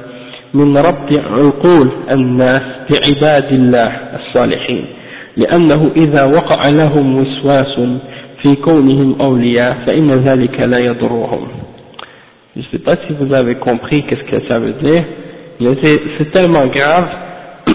[0.54, 4.86] من ربط عقول الناس بعباد الله الصالحين
[5.38, 7.80] لأنه إذا وقع لهم وسواس
[8.42, 11.48] في كونهم أولياء فإن ذلك لا يضرهم
[12.56, 15.04] Je ne sais pas si vous avez compris qu'est-ce que ça veut dire,
[15.60, 15.76] mais
[16.20, 17.08] c'est tellement grave.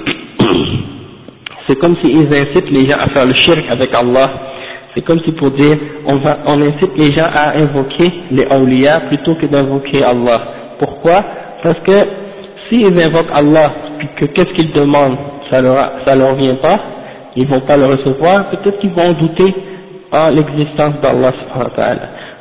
[1.66, 4.30] C'est comme s'ils incitent les gens à faire le shirk avec Allah.
[4.94, 5.76] C'est comme si pour dire,
[6.06, 10.42] on, va, on incite les gens à invoquer les awliya plutôt que d'invoquer Allah.
[10.78, 11.24] Pourquoi
[11.62, 12.21] Parce que
[12.73, 15.17] s'ils invoquent Allah, puis que qu'est-ce qu'ils demandent,
[15.51, 16.79] ça leur, ça leur vient pas,
[17.35, 19.53] ils vont pas le recevoir, peut-être qu'ils vont douter
[20.11, 21.31] en l'existence d'Allah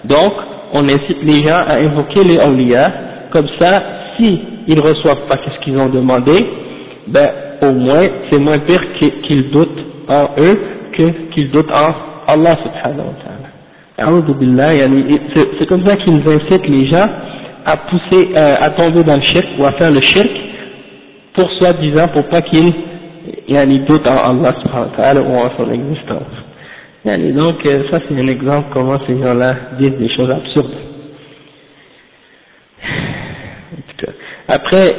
[0.04, 0.32] Donc,
[0.74, 2.92] on incite les gens à invoquer les awliya,
[3.30, 3.82] comme ça,
[4.16, 6.46] si ils reçoivent pas ce qu'ils ont demandé,
[7.08, 7.30] ben,
[7.62, 10.58] au moins, c'est moins pire qu'ils doutent en eux
[10.92, 11.94] que qu'ils doutent en
[12.26, 13.42] Allah subhanahu wa ta'ala.
[15.58, 17.08] C'est comme ça qu'ils incitent les gens
[17.64, 20.30] à pousser, euh, à tomber dans le shirk ou à faire le shirk
[21.34, 22.72] pour soi-disant, pour pas qu'ils
[23.48, 26.34] yani, doutent en Allah ou en son existence.
[27.04, 30.76] Yani, donc, euh, ça c'est un exemple comment ces gens-là disent des choses absurdes.
[34.48, 34.94] Après,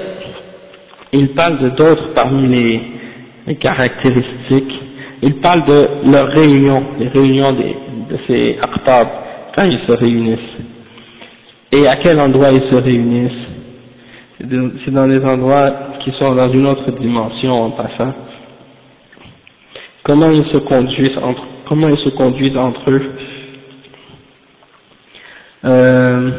[1.12, 4.74] il parle de d'autres parmi les, caractéristiques.
[5.22, 9.08] Il parle de leurs réunions, les réunions de, de ces aqtab,
[9.56, 10.63] quand ils se réunissent.
[11.76, 13.48] Et à quel endroit ils se réunissent?
[14.40, 15.72] C'est dans des endroits
[16.04, 18.14] qui sont dans une autre dimension en passant.
[20.04, 23.12] Comment ils se conduisent entre, comment ils se conduisent entre eux?
[25.66, 26.32] Euh,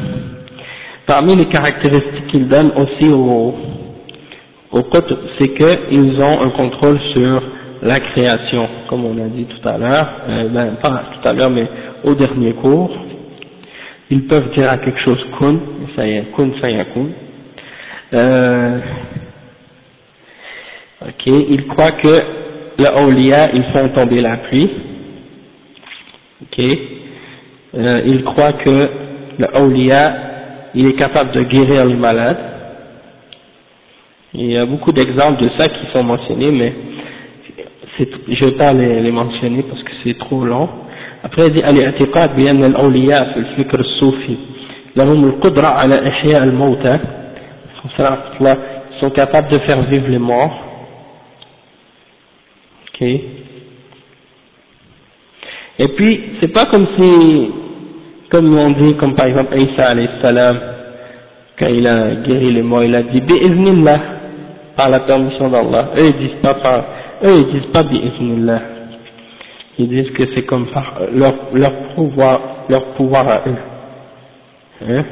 [1.07, 3.53] Parmi les caractéristiques qu'ils donnent aussi aux,
[4.71, 5.05] au qutb,
[5.37, 7.43] c'est qu'ils ont un contrôle sur
[7.83, 11.51] la création, comme on a dit tout à l'heure, euh, ben, pas tout à l'heure,
[11.51, 11.67] mais
[12.05, 12.89] au dernier cours.
[14.11, 15.59] Ils peuvent dire à quelque chose kun,
[15.95, 17.07] ça y est, kun, ça y est, kun.
[18.13, 18.79] Euh,
[21.01, 22.21] ok, ils croient que
[22.77, 24.69] le awliya, ils font tomber la pluie.
[26.43, 26.65] Ok,
[27.75, 28.89] euh, ils croient que
[29.39, 30.15] le awliya,
[30.75, 32.55] il est capable de guérir les malades
[34.37, 36.73] il y a beaucoup d'exemples de ça qui sont mentionnés, mais
[37.97, 38.03] je
[38.45, 40.67] ne vais pas les, les, mentionner parce que c'est trop long
[41.24, 44.36] Après, il dit الاعتقاد بأن الأولياء في الفكر الصوفي
[44.96, 46.98] لهم القدرة على إحياء الموتى
[47.98, 50.52] ils sont capables de faire vivre les morts.
[52.88, 53.02] Ok.
[55.78, 57.50] Et puis, c'est pas comme si,
[58.30, 60.60] comme on dit, comme par exemple Isa alayhi salam,
[61.58, 64.00] quand il a guéri les morts, il a dit, bi'iznillah,
[64.76, 65.90] par la permission d'Allah.
[65.96, 66.84] Eux ils disent pas par,
[67.24, 68.60] eux ils disent pas bi'ithnillah.
[69.78, 73.56] Ils disent que c'est comme par leur, leur pouvoir, leur pouvoir à eux.
[74.88, 75.04] Hein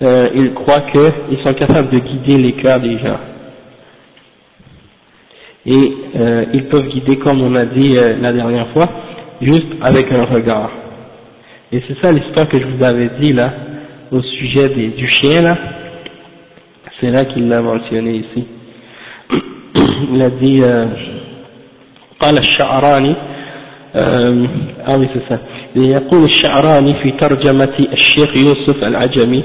[0.00, 3.18] euh, ils croient qu'ils sont capables de guider les cœurs des gens.
[5.66, 8.88] Et euh, ils peuvent guider, comme on a dit euh, la dernière fois,
[9.40, 10.70] juste avec un regard.
[11.72, 13.52] Et c'est ça l'histoire que je vous avais dit là,
[14.10, 15.56] au sujet des, du chien là.
[17.00, 18.46] C'est là qu'il l'a mentionné ici.
[20.12, 20.60] الذي
[22.20, 23.16] قال الشعراني
[25.75, 29.43] يقول الشعراني في ترجمة الشيخ يوسف العجمي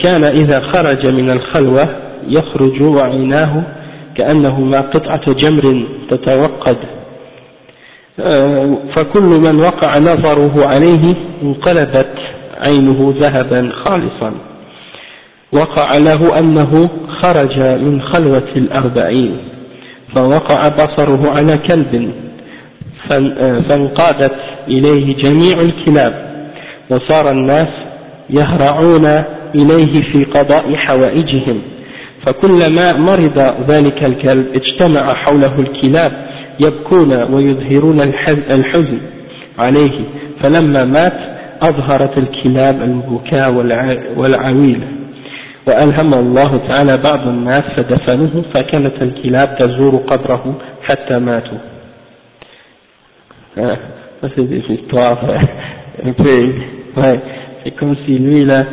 [0.00, 1.88] كان إذا خرج من الخلوة
[2.28, 3.62] يخرج وعيناه
[4.16, 6.76] كأنهما قطعة جمر تتوقد.
[8.96, 12.14] فكل من وقع نظره عليه انقلبت
[12.66, 14.32] عينه ذهبا خالصا.
[15.52, 16.90] وقع له أنه
[17.22, 19.38] خرج من خلوة الأربعين
[20.16, 22.12] فوقع بصره على كلب.
[23.68, 24.34] فانقادت
[24.68, 26.26] إليه جميع الكلاب
[26.90, 27.68] وصار الناس
[28.30, 29.06] يهرعون
[29.54, 31.62] إليه في قضاء حوائجهم.
[32.26, 36.12] فكلما مرض ذلك الكلب اجتمع حوله الكلاب
[36.60, 38.00] يبكون ويظهرون
[38.50, 38.98] الحزن
[39.58, 40.00] عليه.
[40.42, 41.18] فلما مات
[41.62, 43.52] أظهرت الكلاب البكاء
[44.16, 44.80] والعويل.
[45.68, 51.58] وألهم الله تعالى بعض الناس فدفنوه فكانت الكلاب تزور قبره حتى ماتوا.
[53.56, 55.18] Ça c'est des histoires
[56.04, 56.24] un peu
[56.96, 57.20] ouais.
[57.64, 58.64] C'est comme si lui là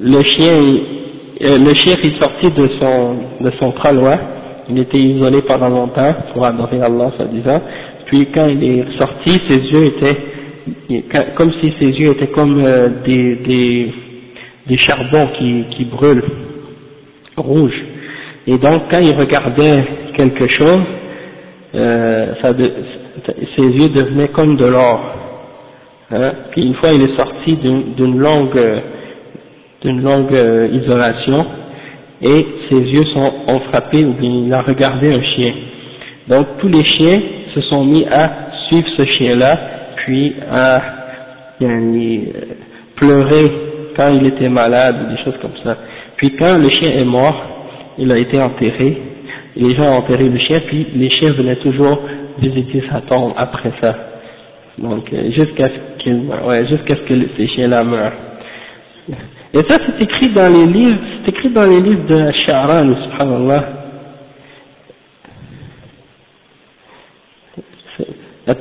[0.00, 0.58] le chien
[1.40, 3.72] le chien est sorti de son de son
[4.68, 7.60] il était isolé pendant longtemps pour adorer Allah soi-disant.
[8.06, 10.16] Puis quand il est sorti ses yeux étaient
[11.34, 13.92] comme si ses yeux étaient comme euh, des, des
[14.68, 16.22] des charbons qui, qui brûlent
[17.36, 17.82] rouges
[18.46, 19.84] Et donc, quand il regardait
[20.16, 20.80] quelque chose,
[21.74, 22.52] euh, ça
[23.56, 25.00] ses yeux devenaient comme de l'or.
[26.10, 26.32] Hein.
[26.50, 28.60] Puis une fois, il est sorti d'une longue,
[29.82, 31.46] d'une longue euh, isolation,
[32.22, 35.52] et ses yeux sont, ont frappé, ou bien il a regardé un chien.
[36.28, 37.20] Donc, tous les chiens
[37.54, 38.30] se sont mis à
[38.68, 39.58] suivre ce chien-là,
[39.96, 40.82] puis à
[41.62, 42.18] euh,
[42.96, 43.50] pleurer
[43.96, 45.76] quand il était malade, ou des choses comme ça.
[46.16, 47.34] Puis quand le chien est mort,
[47.98, 49.02] il a été enterré,
[49.56, 52.00] les gens ont enterré le chien, puis les chiens venaient toujours
[52.38, 53.94] visiter sa tombe après ça.
[54.78, 58.12] Donc, euh, jusqu'à ce, qu'il, ouais, jusqu'à ce que ces chiens-là meurent.
[59.54, 63.64] Et ça, c'est écrit dans les livres, c'est écrit dans les livres de Sha'ran, subhanallah.
[68.46, 68.56] C'est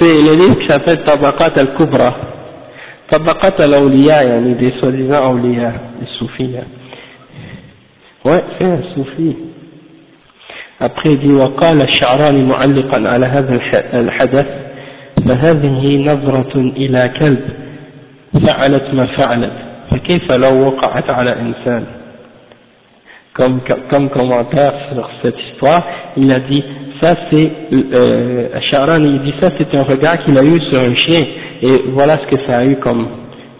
[0.00, 2.16] le livre qui s'appelle Tabaqat al-Kubra.
[3.10, 6.50] Tabaqat al-Awliya, yani des soi-disant awliya, des soufis.
[8.24, 9.36] Ouais, c'est un soufi.
[10.80, 13.60] Après il dit وقال الشعراني معلقا على هذا
[13.94, 14.46] الحدث
[15.28, 17.44] فهذه نظرة إلى كلب
[18.46, 19.52] فعلت ما فعلت
[19.90, 21.84] فكيف لو وقعت على إنسان
[23.38, 23.60] comme,
[23.90, 25.84] comme commentaire sur cette histoire,
[26.16, 26.64] il a dit
[27.02, 30.94] ça c'est euh, Sharan il dit ça c'est un regard qu'il a eu sur un
[30.94, 31.24] chien
[31.62, 33.08] et voilà ce que ça a eu comme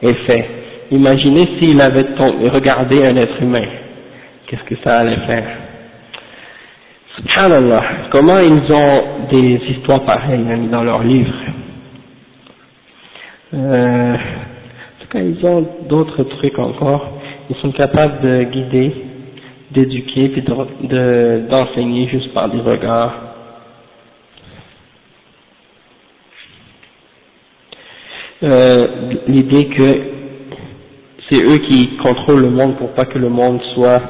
[0.03, 0.47] effet.
[0.91, 2.07] Imaginez s'il avait
[2.51, 3.67] regardé un être humain,
[4.47, 5.66] qu'est-ce que ça allait faire
[7.17, 11.35] Subhanallah, comment ils ont des histoires pareilles dans leurs livres?
[13.55, 17.09] Euh, En tout cas, ils ont d'autres trucs encore.
[17.49, 18.93] Ils sont capables de guider,
[19.71, 23.15] d'éduquer, puis d'enseigner de, juste par des regards.
[28.43, 28.89] Euh,
[29.27, 30.01] L'idée que
[31.31, 34.03] c'est eux qui contrôlent le monde pour pas que le monde soit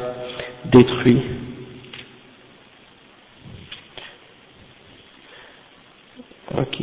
[0.73, 1.23] détruit.
[6.59, 6.83] Ok.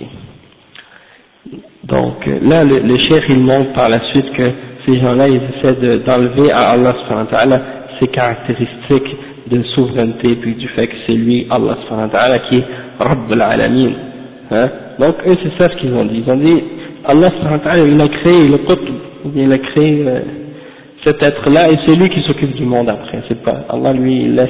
[1.83, 4.43] Donc là, le, le chef il montre par la suite que
[4.85, 7.61] ces gens-là, ils essaient d'enlever à Allah subhanahu
[7.99, 9.15] ses caractéristiques
[9.49, 12.65] de souveraineté, puis du fait que c'est lui, Allah subhanahu qui est
[12.99, 13.91] Rabb al-Alamin.
[14.51, 14.69] Hein?
[14.99, 16.23] Donc eux, c'est ça ce qu'ils ont dit.
[16.25, 16.63] Ils ont dit,
[17.05, 18.89] Allah subhanahu il a créé le qutb,
[19.35, 20.19] il a créé euh,
[21.03, 23.21] cet être-là, et c'est lui qui s'occupe du monde après.
[23.27, 24.49] C'est pas, Allah lui, il laisse,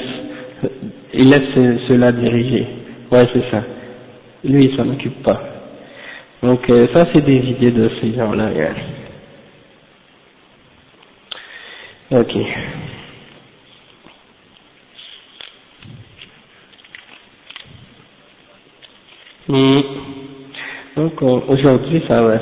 [1.14, 2.68] il laisse cela diriger.
[3.12, 3.64] Ouais, c'est ça.
[4.44, 5.42] Lui, il s'en occupe pas.
[6.42, 8.50] Donc euh, ça, c'est des idées de ces gens-là.
[12.12, 12.36] Ok.
[19.48, 19.80] Hmm.
[20.96, 22.40] Donc aujourd'hui, ça va,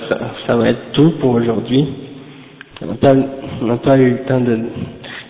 [0.47, 1.87] ça, va être tout pour aujourd'hui.
[2.81, 4.59] On n'a pas, eu le temps de...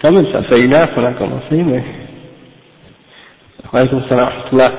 [0.01, 1.83] Quand même, ça fait une heure qu'on a commencé, mais...
[3.73, 3.87] Ouais,
[4.53, 4.71] là.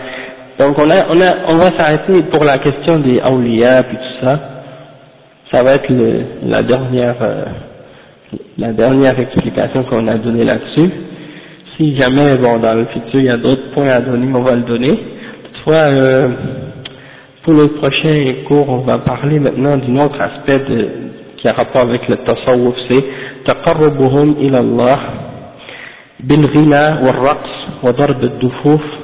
[0.60, 3.98] Donc on, a, on, a, on va s'arrêter pour la question des awliya et tout
[4.26, 4.40] ça.
[5.52, 7.46] Ça va être le, la dernière euh,
[8.58, 10.90] la dernière explication qu'on a donnée là-dessus.
[11.78, 14.56] Si jamais bon dans le futur il y a d'autres points à donner, on va
[14.56, 14.98] le donner.
[15.44, 16.28] Toutefois, euh,
[17.44, 20.88] pour le prochain cours, on va parler maintenant d'un autre aspect de,
[21.38, 23.04] qui a rapport avec le tasawwuf, c'est
[23.48, 25.00] تقربهم إلى الله
[26.20, 27.54] بالغنى والرقص
[27.84, 29.01] وضرب الدفوف euh,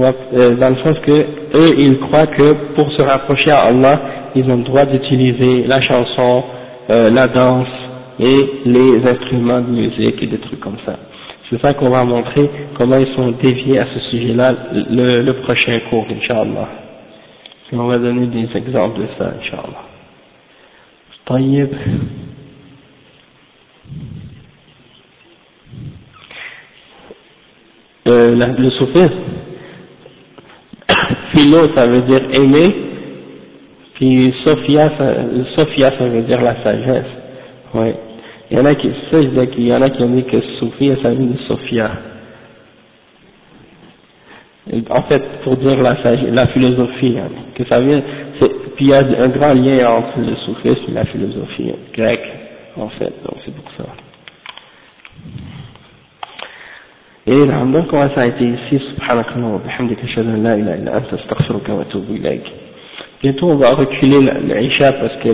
[0.00, 4.00] dans le sens que eux ils croient que pour se rapprocher à Allah
[4.34, 6.44] ils ont le droit d'utiliser la chanson,
[6.90, 7.68] euh, la danse
[8.18, 10.96] et les instruments de musique et des trucs comme ça.
[11.50, 12.48] C'est ça qu'on va montrer
[12.78, 16.68] comment ils sont déviés à ce sujet-là le, le prochain cours, Inch'Allah.
[17.72, 19.84] Et on va donner des exemples de ça, Inch'Allah.
[28.08, 29.10] Euh, le soufisme,
[31.34, 32.74] Philo, ça veut dire aimer,
[33.94, 35.14] puis Sophia, ça,
[35.56, 37.10] Sophia, ça veut dire la sagesse.
[37.74, 37.94] Ouais.
[38.50, 40.40] Il y en a qui, ça, je qu'il y en a qui ont dit que
[40.58, 41.90] Sophia, ça vient de Sophia.
[44.90, 48.02] En fait, pour dire la philosophie, hein, que ça vient,
[48.76, 52.26] puis il y a un grand lien entre le soufisme et la philosophie grecque,
[52.76, 53.84] en fait, donc c'est pour ça.
[57.30, 61.68] إيه نعم دونك وسايتي سي سبحانك اللهم وبحمدك أشهد أن لا إله إلا أنت أستغفرك
[61.68, 62.42] وأتوب إليك.
[63.22, 65.28] بيتو أبغى أكلي العشاء باسكو